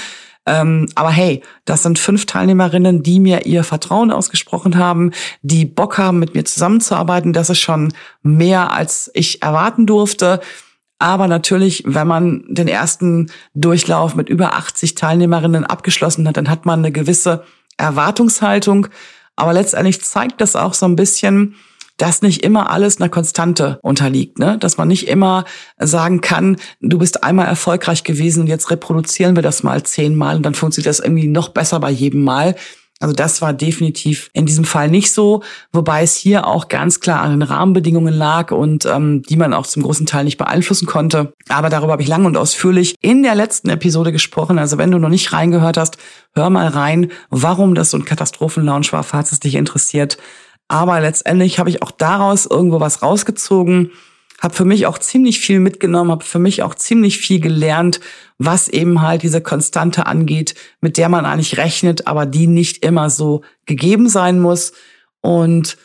Ähm, 0.48 0.88
aber 0.96 1.12
hey, 1.12 1.44
das 1.66 1.84
sind 1.84 2.00
fünf 2.00 2.26
Teilnehmerinnen, 2.26 3.04
die 3.04 3.20
mir 3.20 3.46
ihr 3.46 3.64
Vertrauen 3.64 4.12
ausgesprochen 4.12 4.76
haben, 4.76 5.12
die 5.44 5.66
Bock 5.66 6.00
haben, 6.00 6.18
mit 6.18 6.34
mir 6.34 6.46
zusammenzuarbeiten. 6.46 7.32
Das 7.32 7.52
ist 7.52 7.60
schon 7.60 7.94
mehr, 8.24 8.74
als 8.74 9.12
ich 9.14 9.44
erwarten 9.44 9.86
durfte. 9.86 10.40
Aber 10.98 11.28
natürlich, 11.28 11.84
wenn 11.86 12.08
man 12.08 12.44
den 12.48 12.68
ersten 12.68 13.30
Durchlauf 13.54 14.16
mit 14.16 14.30
über 14.30 14.56
80 14.56 14.96
Teilnehmerinnen 14.96 15.64
abgeschlossen 15.64 16.28
hat, 16.28 16.38
dann 16.38 16.50
hat 16.50 16.66
man 16.66 16.80
eine 16.80 16.92
gewisse 16.92 17.44
Erwartungshaltung. 17.78 18.88
Aber 19.36 19.54
letztendlich 19.54 20.02
zeigt 20.02 20.42
das 20.42 20.56
auch 20.56 20.74
so 20.74 20.88
ein 20.88 20.96
bisschen, 20.96 21.54
dass 22.02 22.24
nicht 22.24 22.44
immer 22.44 22.72
alles 22.72 23.00
einer 23.00 23.10
Konstante 23.10 23.80
unterliegt, 23.84 24.40
ne? 24.40 24.58
dass 24.58 24.78
man 24.78 24.88
nicht 24.88 25.08
immer 25.08 25.46
sagen 25.78 26.22
kann, 26.22 26.58
du 26.80 26.98
bist 26.98 27.24
einmal 27.24 27.46
erfolgreich 27.46 28.04
gewesen 28.04 28.42
und 28.42 28.48
jetzt 28.48 28.72
reproduzieren 28.72 29.36
wir 29.36 29.44
das 29.44 29.62
mal 29.62 29.84
zehnmal 29.84 30.36
und 30.36 30.44
dann 30.44 30.56
funktioniert 30.56 30.88
das 30.88 31.00
irgendwie 31.00 31.28
noch 31.28 31.50
besser 31.50 31.80
bei 31.80 31.92
jedem 31.92 32.24
Mal. 32.24 32.56
Also 33.00 33.14
das 33.14 33.42
war 33.42 33.54
definitiv 33.54 34.30
in 34.34 34.46
diesem 34.46 34.64
Fall 34.64 34.88
nicht 34.88 35.12
so, 35.12 35.44
wobei 35.72 36.04
es 36.04 36.16
hier 36.16 36.48
auch 36.48 36.70
ganz 36.70 37.00
klar 37.00 37.22
an 37.22 37.32
den 37.32 37.42
Rahmenbedingungen 37.42 38.14
lag 38.14 38.52
und 38.52 38.86
ähm, 38.86 39.22
die 39.24 39.38
man 39.38 39.54
auch 39.54 39.68
zum 39.68 39.84
großen 39.84 40.06
Teil 40.06 40.24
nicht 40.24 40.38
beeinflussen 40.38 40.88
konnte. 40.88 41.34
Aber 41.50 41.70
darüber 41.70 41.94
habe 41.94 42.04
ich 42.04 42.08
lang 42.08 42.26
und 42.26 42.38
ausführlich 42.38 42.96
in 43.02 43.22
der 43.24 43.36
letzten 43.36 43.70
Episode 43.70 44.12
gesprochen. 44.12 44.60
Also 44.60 44.78
wenn 44.78 44.92
du 44.92 45.00
noch 45.00 45.10
nicht 45.10 45.34
reingehört 45.34 45.78
hast, 45.78 45.98
hör 46.36 46.50
mal 46.50 46.68
rein, 46.68 47.12
warum 47.30 47.76
das 47.76 47.92
so 47.92 47.98
ein 47.98 48.06
Katastrophenlaunch 48.06 48.94
war, 48.94 49.04
falls 49.04 49.32
es 49.32 49.40
dich 49.40 49.56
interessiert. 49.56 50.18
Aber 50.72 51.02
letztendlich 51.02 51.60
habe 51.60 51.70
ich 51.70 51.84
auch 51.84 51.92
daraus 51.92 52.46
irgendwo 52.46 52.80
was 52.80 53.02
rausgezogen, 53.02 53.92
habe 54.42 54.54
für 54.54 54.64
mich 54.64 54.88
auch 54.88 55.00
ziemlich 55.00 55.42
viel 55.42 55.60
mitgenommen, 55.60 56.12
habe 56.12 56.24
für 56.24 56.40
mich 56.40 56.64
auch 56.64 56.76
ziemlich 56.76 57.18
viel 57.18 57.42
gelernt, 57.42 58.00
was 58.38 58.70
eben 58.70 59.02
halt 59.02 59.22
diese 59.22 59.42
Konstante 59.42 60.06
angeht, 60.06 60.56
mit 60.80 60.98
der 60.98 61.10
man 61.10 61.26
eigentlich 61.26 61.58
rechnet, 61.58 62.08
aber 62.08 62.26
die 62.26 62.48
nicht 62.48 62.86
immer 62.86 63.10
so 63.10 63.42
gegeben 63.66 64.08
sein 64.08 64.40
muss. 64.40 64.72
Und 65.20 65.78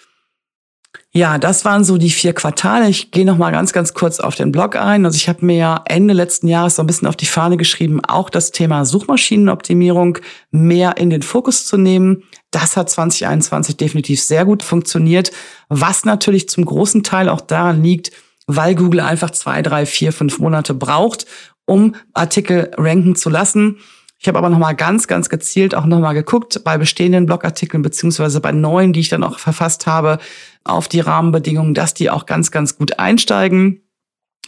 ja, 1.10 1.38
das 1.38 1.64
waren 1.64 1.82
so 1.82 1.98
die 1.98 2.10
vier 2.10 2.32
Quartale. 2.32 2.88
Ich 2.88 3.10
gehe 3.10 3.24
noch 3.24 3.38
mal 3.38 3.50
ganz, 3.50 3.72
ganz 3.72 3.92
kurz 3.92 4.20
auf 4.20 4.36
den 4.36 4.52
Blog 4.52 4.76
ein. 4.76 5.04
Also 5.04 5.16
ich 5.16 5.28
habe 5.28 5.44
mir 5.44 5.56
ja 5.56 5.82
Ende 5.86 6.14
letzten 6.14 6.46
Jahres 6.46 6.76
so 6.76 6.82
ein 6.82 6.86
bisschen 6.86 7.08
auf 7.08 7.16
die 7.16 7.26
Fahne 7.26 7.56
geschrieben, 7.56 8.04
auch 8.04 8.30
das 8.30 8.52
Thema 8.52 8.84
Suchmaschinenoptimierung 8.84 10.18
mehr 10.52 10.96
in 10.96 11.10
den 11.10 11.22
Fokus 11.22 11.66
zu 11.66 11.76
nehmen. 11.76 12.22
Das 12.50 12.76
hat 12.76 12.88
2021 12.88 13.76
definitiv 13.76 14.22
sehr 14.22 14.44
gut 14.44 14.62
funktioniert, 14.62 15.32
was 15.68 16.04
natürlich 16.04 16.48
zum 16.48 16.64
großen 16.64 17.02
Teil 17.02 17.28
auch 17.28 17.40
daran 17.40 17.82
liegt, 17.82 18.12
weil 18.46 18.74
Google 18.74 19.00
einfach 19.00 19.30
zwei, 19.30 19.62
drei, 19.62 19.86
vier, 19.86 20.12
fünf 20.12 20.38
Monate 20.38 20.72
braucht, 20.72 21.26
um 21.66 21.96
Artikel 22.14 22.70
ranken 22.76 23.16
zu 23.16 23.28
lassen. 23.28 23.78
Ich 24.18 24.28
habe 24.28 24.38
aber 24.38 24.48
nochmal 24.48 24.74
ganz, 24.74 25.08
ganz 25.08 25.28
gezielt 25.28 25.74
auch 25.74 25.84
nochmal 25.84 26.14
geguckt 26.14 26.62
bei 26.64 26.78
bestehenden 26.78 27.26
Blogartikeln 27.26 27.82
beziehungsweise 27.82 28.40
bei 28.40 28.52
neuen, 28.52 28.92
die 28.92 29.00
ich 29.00 29.08
dann 29.08 29.24
auch 29.24 29.38
verfasst 29.38 29.86
habe, 29.86 30.18
auf 30.64 30.88
die 30.88 31.00
Rahmenbedingungen, 31.00 31.74
dass 31.74 31.94
die 31.94 32.10
auch 32.10 32.26
ganz, 32.26 32.50
ganz 32.50 32.78
gut 32.78 32.98
einsteigen. 32.98 33.82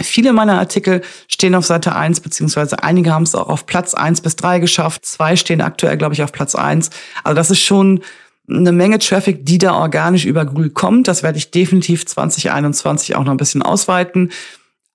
Viele 0.00 0.32
meiner 0.32 0.58
Artikel 0.58 1.02
stehen 1.26 1.54
auf 1.54 1.66
Seite 1.66 1.94
1, 1.94 2.20
beziehungsweise 2.20 2.82
einige 2.82 3.12
haben 3.12 3.24
es 3.24 3.34
auch 3.34 3.48
auf 3.48 3.66
Platz 3.66 3.94
1 3.94 4.20
bis 4.20 4.36
3 4.36 4.60
geschafft. 4.60 5.04
Zwei 5.04 5.36
stehen 5.36 5.60
aktuell, 5.60 5.96
glaube 5.96 6.14
ich, 6.14 6.22
auf 6.22 6.32
Platz 6.32 6.54
1. 6.54 6.90
Also 7.24 7.34
das 7.34 7.50
ist 7.50 7.60
schon 7.60 8.00
eine 8.48 8.72
Menge 8.72 8.98
Traffic, 8.98 9.44
die 9.44 9.58
da 9.58 9.74
organisch 9.74 10.24
über 10.24 10.44
Google 10.44 10.70
kommt. 10.70 11.08
Das 11.08 11.22
werde 11.22 11.38
ich 11.38 11.50
definitiv 11.50 12.06
2021 12.06 13.16
auch 13.16 13.24
noch 13.24 13.32
ein 13.32 13.36
bisschen 13.36 13.62
ausweiten. 13.62 14.30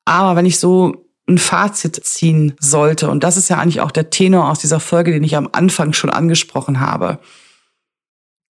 Aber 0.05 0.35
wenn 0.35 0.45
ich 0.45 0.59
so 0.59 1.05
ein 1.27 1.37
Fazit 1.37 2.03
ziehen 2.03 2.53
sollte, 2.59 3.09
und 3.09 3.23
das 3.23 3.37
ist 3.37 3.49
ja 3.49 3.57
eigentlich 3.57 3.81
auch 3.81 3.91
der 3.91 4.09
Tenor 4.09 4.49
aus 4.49 4.59
dieser 4.59 4.79
Folge, 4.79 5.11
den 5.11 5.23
ich 5.23 5.35
am 5.35 5.49
Anfang 5.51 5.93
schon 5.93 6.09
angesprochen 6.09 6.79
habe. 6.79 7.19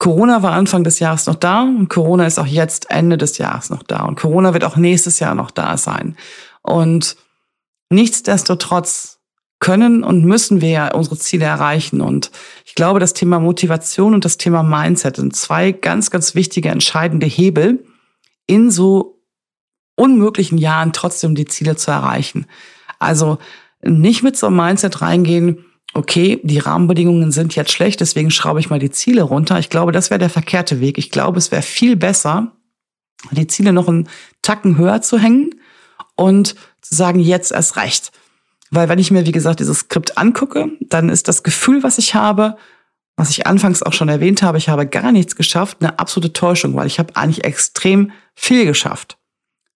Corona 0.03 0.43
war 0.43 0.51
Anfang 0.51 0.83
des 0.83 0.99
Jahres 0.99 1.27
noch 1.27 1.35
da 1.35 1.61
und 1.61 1.87
Corona 1.87 2.25
ist 2.25 2.37
auch 2.37 2.45
jetzt 2.45 2.91
Ende 2.91 3.17
des 3.17 3.37
Jahres 3.37 3.69
noch 3.69 3.83
da 3.83 4.03
und 4.03 4.19
Corona 4.19 4.53
wird 4.53 4.65
auch 4.65 4.75
nächstes 4.75 5.19
Jahr 5.19 5.33
noch 5.33 5.49
da 5.49 5.77
sein. 5.77 6.17
Und 6.61 7.15
nichtsdestotrotz 7.89 9.21
können 9.61 10.03
und 10.03 10.25
müssen 10.25 10.59
wir 10.59 10.69
ja 10.69 10.93
unsere 10.93 11.17
Ziele 11.17 11.45
erreichen. 11.45 12.01
Und 12.01 12.31
ich 12.65 12.75
glaube, 12.75 12.99
das 12.99 13.13
Thema 13.13 13.39
Motivation 13.39 14.13
und 14.13 14.25
das 14.25 14.35
Thema 14.35 14.61
Mindset 14.61 15.15
sind 15.15 15.37
zwei 15.37 15.71
ganz, 15.71 16.11
ganz 16.11 16.35
wichtige, 16.35 16.67
entscheidende 16.67 17.25
Hebel 17.25 17.85
in 18.45 18.71
so 18.71 19.21
unmöglichen 19.95 20.57
Jahren 20.57 20.91
trotzdem 20.91 21.33
die 21.33 21.45
Ziele 21.45 21.77
zu 21.77 21.91
erreichen. 21.91 22.47
Also 22.99 23.37
nicht 23.81 24.21
mit 24.21 24.35
so 24.35 24.47
einem 24.47 24.57
Mindset 24.57 25.01
reingehen, 25.01 25.63
okay, 25.93 26.39
die 26.43 26.59
Rahmenbedingungen 26.59 27.31
sind 27.31 27.55
jetzt 27.55 27.71
schlecht, 27.71 27.99
deswegen 27.99 28.31
schraube 28.31 28.59
ich 28.59 28.69
mal 28.69 28.79
die 28.79 28.91
Ziele 28.91 29.23
runter. 29.23 29.59
Ich 29.59 29.69
glaube, 29.69 29.91
das 29.91 30.09
wäre 30.09 30.19
der 30.19 30.29
verkehrte 30.29 30.79
Weg. 30.79 30.97
Ich 30.97 31.11
glaube, 31.11 31.37
es 31.37 31.51
wäre 31.51 31.61
viel 31.61 31.95
besser, 31.95 32.51
die 33.31 33.47
Ziele 33.47 33.73
noch 33.73 33.87
einen 33.87 34.09
Tacken 34.41 34.77
höher 34.77 35.01
zu 35.01 35.17
hängen 35.19 35.55
und 36.15 36.55
zu 36.81 36.95
sagen, 36.95 37.19
jetzt 37.19 37.51
erst 37.51 37.77
recht. 37.77 38.11
Weil 38.71 38.89
wenn 38.89 38.99
ich 38.99 39.11
mir, 39.11 39.25
wie 39.25 39.31
gesagt, 39.31 39.59
dieses 39.59 39.79
Skript 39.79 40.17
angucke, 40.17 40.69
dann 40.81 41.09
ist 41.09 41.27
das 41.27 41.43
Gefühl, 41.43 41.83
was 41.83 41.99
ich 41.99 42.15
habe, 42.15 42.57
was 43.15 43.29
ich 43.29 43.45
anfangs 43.45 43.83
auch 43.83 43.93
schon 43.93 44.09
erwähnt 44.09 44.41
habe, 44.41 44.57
ich 44.57 44.69
habe 44.69 44.87
gar 44.87 45.11
nichts 45.11 45.35
geschafft, 45.35 45.77
eine 45.79 45.99
absolute 45.99 46.33
Täuschung, 46.33 46.75
weil 46.75 46.87
ich 46.87 46.97
habe 46.97 47.15
eigentlich 47.15 47.43
extrem 47.43 48.11
viel 48.33 48.65
geschafft. 48.65 49.17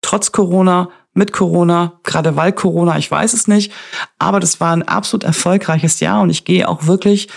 Trotz 0.01 0.31
Corona, 0.31 0.89
mit 1.17 1.33
Corona, 1.33 1.99
gerade 2.03 2.35
weil 2.35 2.53
Corona, 2.53 2.97
ich 2.97 3.09
weiß 3.09 3.33
es 3.33 3.47
nicht, 3.47 3.71
aber 4.19 4.39
das 4.39 4.59
war 4.59 4.73
ein 4.73 4.83
absolut 4.83 5.23
erfolgreiches 5.23 5.99
Jahr 5.99 6.21
und 6.21 6.29
ich 6.29 6.45
gehe 6.45 6.67
auch 6.67 6.85
wirklich 6.85 7.27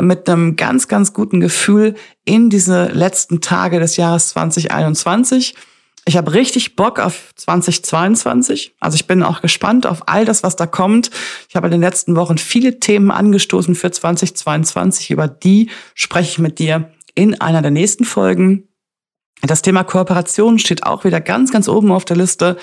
mit 0.00 0.28
einem 0.28 0.56
ganz, 0.56 0.88
ganz 0.88 1.12
guten 1.12 1.40
Gefühl 1.40 1.94
in 2.24 2.50
diese 2.50 2.86
letzten 2.86 3.40
Tage 3.40 3.78
des 3.78 3.96
Jahres 3.96 4.28
2021 4.28 5.54
ich 6.08 6.16
habe 6.16 6.34
richtig 6.34 6.76
Bock 6.76 7.00
auf 7.00 7.32
2022. 7.34 8.76
Also 8.78 8.94
ich 8.94 9.08
bin 9.08 9.24
auch 9.24 9.42
gespannt 9.42 9.86
auf 9.86 10.04
all 10.06 10.24
das, 10.24 10.44
was 10.44 10.54
da 10.54 10.64
kommt. 10.64 11.10
Ich 11.48 11.56
habe 11.56 11.66
in 11.66 11.72
den 11.72 11.80
letzten 11.80 12.14
Wochen 12.14 12.38
viele 12.38 12.78
Themen 12.78 13.10
angestoßen 13.10 13.74
für 13.74 13.90
2022. 13.90 15.10
Über 15.10 15.26
die 15.26 15.68
spreche 15.94 16.30
ich 16.30 16.38
mit 16.38 16.60
dir 16.60 16.92
in 17.16 17.40
einer 17.40 17.60
der 17.60 17.72
nächsten 17.72 18.04
Folgen. 18.04 18.68
Das 19.42 19.62
Thema 19.62 19.82
Kooperation 19.82 20.60
steht 20.60 20.84
auch 20.84 21.04
wieder 21.04 21.20
ganz, 21.20 21.50
ganz 21.50 21.68
oben 21.68 21.90
auf 21.90 22.04
der 22.04 22.16
Liste. 22.16 22.56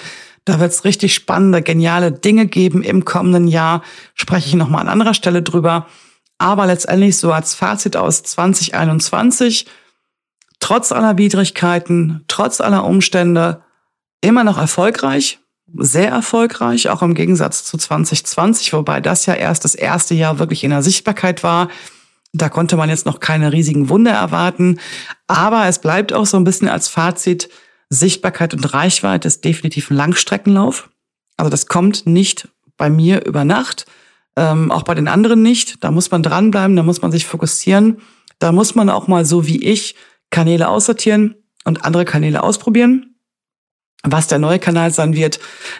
Da 0.45 0.59
wird 0.59 0.71
es 0.71 0.83
richtig 0.83 1.13
spannende, 1.13 1.61
geniale 1.61 2.11
Dinge 2.11 2.47
geben 2.47 2.83
im 2.83 3.05
kommenden 3.05 3.47
Jahr. 3.47 3.81
Spreche 4.13 4.49
ich 4.49 4.55
nochmal 4.55 4.81
an 4.81 4.89
anderer 4.89 5.13
Stelle 5.13 5.41
drüber. 5.41 5.87
Aber 6.37 6.65
letztendlich 6.65 7.17
so 7.17 7.31
als 7.31 7.55
Fazit 7.55 7.95
aus 7.95 8.23
2021 8.23 9.67
trotz 10.59 10.91
aller 10.91 11.17
Widrigkeiten, 11.17 12.23
trotz 12.27 12.61
aller 12.61 12.85
Umstände 12.85 13.63
immer 14.21 14.43
noch 14.43 14.57
erfolgreich, 14.57 15.39
sehr 15.75 16.09
erfolgreich, 16.09 16.89
auch 16.89 17.01
im 17.01 17.15
Gegensatz 17.15 17.65
zu 17.65 17.77
2020, 17.77 18.73
wobei 18.73 19.01
das 19.01 19.25
ja 19.25 19.33
erst 19.33 19.65
das 19.65 19.75
erste 19.75 20.13
Jahr 20.13 20.39
wirklich 20.39 20.63
in 20.63 20.69
der 20.69 20.83
Sichtbarkeit 20.83 21.43
war. 21.43 21.69
Da 22.31 22.49
konnte 22.49 22.77
man 22.77 22.89
jetzt 22.89 23.05
noch 23.05 23.19
keine 23.19 23.51
riesigen 23.51 23.89
Wunder 23.89 24.11
erwarten. 24.11 24.79
Aber 25.27 25.67
es 25.67 25.79
bleibt 25.79 26.13
auch 26.13 26.25
so 26.25 26.37
ein 26.37 26.43
bisschen 26.43 26.69
als 26.69 26.87
Fazit, 26.87 27.49
Sichtbarkeit 27.89 28.53
und 28.53 28.73
Reichweite 28.73 29.27
ist 29.27 29.43
definitiv 29.43 29.89
ein 29.89 29.97
Langstreckenlauf. 29.97 30.89
Also 31.37 31.49
das 31.49 31.67
kommt 31.67 32.05
nicht 32.05 32.47
bei 32.77 32.89
mir 32.89 33.25
über 33.25 33.45
Nacht, 33.45 33.85
ähm, 34.35 34.71
auch 34.71 34.83
bei 34.83 34.95
den 34.95 35.07
anderen 35.07 35.41
nicht. 35.41 35.83
Da 35.83 35.91
muss 35.91 36.11
man 36.11 36.23
dranbleiben, 36.23 36.75
da 36.75 36.83
muss 36.83 37.01
man 37.01 37.11
sich 37.11 37.25
fokussieren. 37.25 38.01
Da 38.39 38.51
muss 38.51 38.75
man 38.75 38.89
auch 38.89 39.07
mal 39.07 39.25
so 39.25 39.47
wie 39.47 39.63
ich 39.63 39.95
Kanäle 40.29 40.67
aussortieren 40.67 41.35
und 41.65 41.85
andere 41.85 42.05
Kanäle 42.05 42.43
ausprobieren. 42.43 43.15
Was 44.03 44.27
der 44.27 44.39
neue 44.39 44.59
Kanal 44.59 44.91
sein 44.91 45.15
wird, 45.15 45.39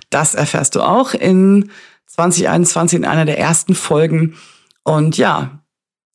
das 0.10 0.34
erfährst 0.34 0.76
du 0.76 0.82
auch 0.82 1.14
in 1.14 1.72
2021 2.08 2.98
in 2.98 3.06
einer 3.06 3.26
der 3.26 3.40
ersten 3.40 3.76
Folgen. 3.76 4.36
Und 4.84 5.18
ja, 5.18 5.64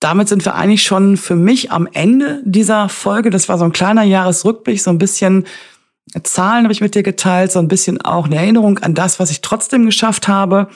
damit 0.01 0.29
sind 0.29 0.45
wir 0.45 0.55
eigentlich 0.55 0.85
schon 0.85 1.17
für 1.17 1.35
mich 1.35 1.73
am 1.73 1.89
Ende 1.93 2.41
dieser 2.45 2.89
Folge. 2.89 3.31
Das 3.31 3.49
war 3.49 3.59
so 3.59 3.65
ein 3.65 3.73
kleiner 3.73 4.05
Jahresrückblick, 4.05 4.81
so 4.81 4.91
ein 4.91 4.99
bisschen 4.99 5.45
Zahlen 6.23 6.65
habe 6.65 6.73
ich 6.73 6.81
mit 6.81 6.95
dir 6.95 7.03
geteilt, 7.03 7.53
so 7.53 7.59
ein 7.59 7.69
bisschen 7.69 8.01
auch 8.01 8.27
eine 8.27 8.37
Erinnerung 8.37 8.79
an 8.79 8.95
das, 8.95 9.21
was 9.21 9.31
ich 9.31 9.41
trotzdem 9.41 9.87
geschafft 9.87 10.29
habe 10.29 10.69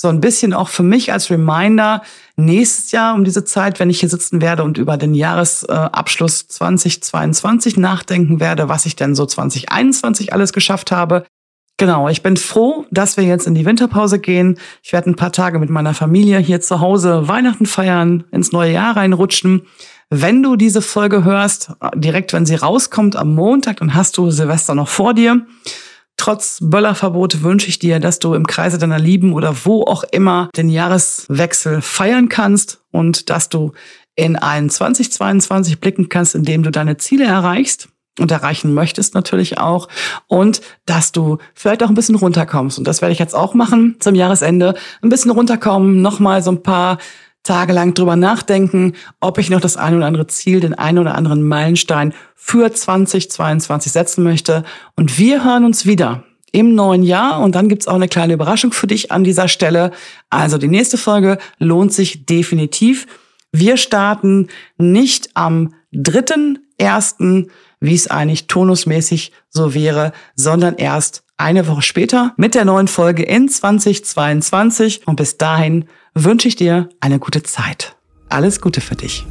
so 0.00 0.08
ein 0.08 0.20
bisschen 0.20 0.54
auch 0.54 0.68
für 0.68 0.84
mich 0.84 1.12
als 1.12 1.28
Reminder 1.28 2.02
nächstes 2.36 2.92
Jahr 2.92 3.14
um 3.14 3.24
diese 3.24 3.44
Zeit, 3.44 3.80
wenn 3.80 3.90
ich 3.90 3.98
hier 3.98 4.08
sitzen 4.08 4.40
werde 4.40 4.62
und 4.62 4.78
über 4.78 4.96
den 4.96 5.12
Jahresabschluss 5.12 6.46
2022 6.46 7.76
nachdenken 7.76 8.38
werde, 8.38 8.68
was 8.68 8.86
ich 8.86 8.94
denn 8.94 9.16
so 9.16 9.26
2021 9.26 10.32
alles 10.32 10.52
geschafft 10.52 10.92
habe. 10.92 11.24
Genau, 11.78 12.08
ich 12.08 12.22
bin 12.22 12.36
froh, 12.36 12.86
dass 12.92 13.16
wir 13.16 13.24
jetzt 13.24 13.46
in 13.48 13.54
die 13.54 13.64
Winterpause 13.64 14.20
gehen. 14.20 14.58
Ich 14.82 14.92
werde 14.92 15.10
ein 15.10 15.16
paar 15.16 15.32
Tage 15.32 15.58
mit 15.58 15.70
meiner 15.70 15.94
Familie 15.94 16.38
hier 16.38 16.60
zu 16.60 16.80
Hause 16.80 17.26
Weihnachten 17.26 17.66
feiern, 17.66 18.24
ins 18.30 18.52
neue 18.52 18.72
Jahr 18.72 18.96
reinrutschen. 18.96 19.62
Wenn 20.10 20.42
du 20.42 20.56
diese 20.56 20.80
Folge 20.80 21.24
hörst, 21.24 21.72
direkt 21.94 22.32
wenn 22.32 22.46
sie 22.46 22.54
rauskommt 22.54 23.14
am 23.14 23.34
Montag, 23.34 23.78
dann 23.78 23.94
hast 23.94 24.16
du 24.16 24.30
Silvester 24.30 24.74
noch 24.74 24.88
vor 24.88 25.12
dir. 25.12 25.46
Trotz 26.16 26.58
Böllerverbot 26.62 27.42
wünsche 27.42 27.68
ich 27.68 27.78
dir, 27.78 28.00
dass 28.00 28.18
du 28.18 28.32
im 28.32 28.46
Kreise 28.46 28.78
deiner 28.78 28.98
Lieben 28.98 29.34
oder 29.34 29.54
wo 29.64 29.82
auch 29.84 30.04
immer 30.04 30.48
den 30.56 30.70
Jahreswechsel 30.70 31.82
feiern 31.82 32.30
kannst 32.30 32.80
und 32.90 33.28
dass 33.28 33.50
du 33.50 33.72
in 34.16 34.36
ein 34.36 34.70
2022 34.70 35.78
blicken 35.78 36.08
kannst, 36.08 36.34
indem 36.34 36.62
du 36.62 36.70
deine 36.70 36.96
Ziele 36.96 37.24
erreichst 37.24 37.88
und 38.18 38.30
erreichen 38.30 38.74
möchtest 38.74 39.14
natürlich 39.14 39.58
auch 39.58 39.88
und 40.26 40.62
dass 40.86 41.12
du 41.12 41.38
vielleicht 41.54 41.82
auch 41.82 41.88
ein 41.88 41.94
bisschen 41.94 42.16
runterkommst. 42.16 42.78
Und 42.78 42.88
das 42.88 43.02
werde 43.02 43.12
ich 43.12 43.20
jetzt 43.20 43.34
auch 43.34 43.54
machen 43.54 43.96
zum 44.00 44.14
Jahresende. 44.14 44.74
Ein 45.02 45.10
bisschen 45.10 45.30
runterkommen, 45.30 46.02
nochmal 46.02 46.42
so 46.42 46.50
ein 46.50 46.62
paar 46.62 46.98
tagelang 47.48 47.94
drüber 47.94 48.14
nachdenken, 48.14 48.92
ob 49.20 49.38
ich 49.38 49.48
noch 49.48 49.60
das 49.60 49.78
eine 49.78 49.96
oder 49.96 50.06
andere 50.06 50.26
Ziel, 50.26 50.60
den 50.60 50.74
einen 50.74 50.98
oder 50.98 51.14
anderen 51.14 51.42
Meilenstein 51.42 52.12
für 52.34 52.70
2022 52.70 53.90
setzen 53.90 54.22
möchte. 54.22 54.64
Und 54.96 55.18
wir 55.18 55.44
hören 55.44 55.64
uns 55.64 55.86
wieder 55.86 56.24
im 56.52 56.74
neuen 56.74 57.02
Jahr 57.02 57.40
und 57.40 57.54
dann 57.54 57.70
gibt's 57.70 57.88
auch 57.88 57.94
eine 57.94 58.08
kleine 58.08 58.34
Überraschung 58.34 58.72
für 58.72 58.86
dich 58.86 59.12
an 59.12 59.24
dieser 59.24 59.48
Stelle. 59.48 59.92
Also 60.28 60.58
die 60.58 60.68
nächste 60.68 60.98
Folge 60.98 61.38
lohnt 61.58 61.94
sich 61.94 62.26
definitiv. 62.26 63.06
Wir 63.50 63.78
starten 63.78 64.48
nicht 64.76 65.30
am 65.32 65.74
3.1., 65.94 67.48
wie 67.80 67.94
es 67.94 68.08
eigentlich 68.08 68.46
tonusmäßig 68.46 69.32
so 69.48 69.72
wäre, 69.72 70.12
sondern 70.34 70.76
erst 70.76 71.22
eine 71.38 71.66
Woche 71.68 71.82
später 71.82 72.34
mit 72.36 72.54
der 72.54 72.64
neuen 72.64 72.88
Folge 72.88 73.22
in 73.22 73.48
2022. 73.48 75.06
Und 75.06 75.16
bis 75.16 75.38
dahin 75.38 75.86
wünsche 76.14 76.48
ich 76.48 76.56
dir 76.56 76.88
eine 77.00 77.18
gute 77.18 77.42
Zeit. 77.42 77.96
Alles 78.28 78.60
Gute 78.60 78.80
für 78.80 78.96
dich. 78.96 79.24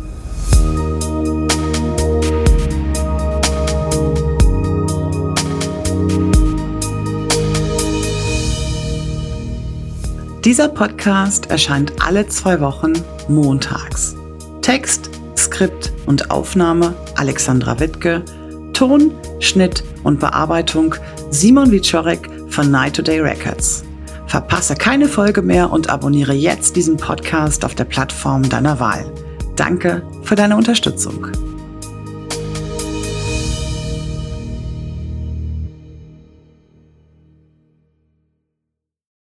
Dieser 10.43 10.69
Podcast 10.69 11.51
erscheint 11.51 11.91
alle 12.01 12.25
zwei 12.29 12.61
Wochen 12.61 12.93
montags. 13.27 14.15
Text, 14.61 15.09
Skript 15.35 15.91
und 16.05 16.31
Aufnahme 16.31 16.95
Alexandra 17.15 17.81
Wittke, 17.81 18.23
Ton, 18.71 19.11
Schnitt 19.41 19.83
und 19.83 19.96
Bearbeitung 20.15 20.95
Simon 21.29 21.71
Wiczorek 21.71 22.29
von 22.49 22.71
Night 22.71 22.95
Today 22.95 23.19
Records. 23.19 23.83
Verpasse 24.27 24.75
keine 24.75 25.07
Folge 25.07 25.41
mehr 25.41 25.71
und 25.71 25.89
abonniere 25.89 26.33
jetzt 26.33 26.75
diesen 26.75 26.97
Podcast 26.97 27.65
auf 27.65 27.75
der 27.75 27.85
Plattform 27.85 28.47
deiner 28.47 28.79
Wahl. 28.79 29.11
Danke 29.57 30.03
für 30.23 30.35
deine 30.35 30.55
Unterstützung. 30.55 31.27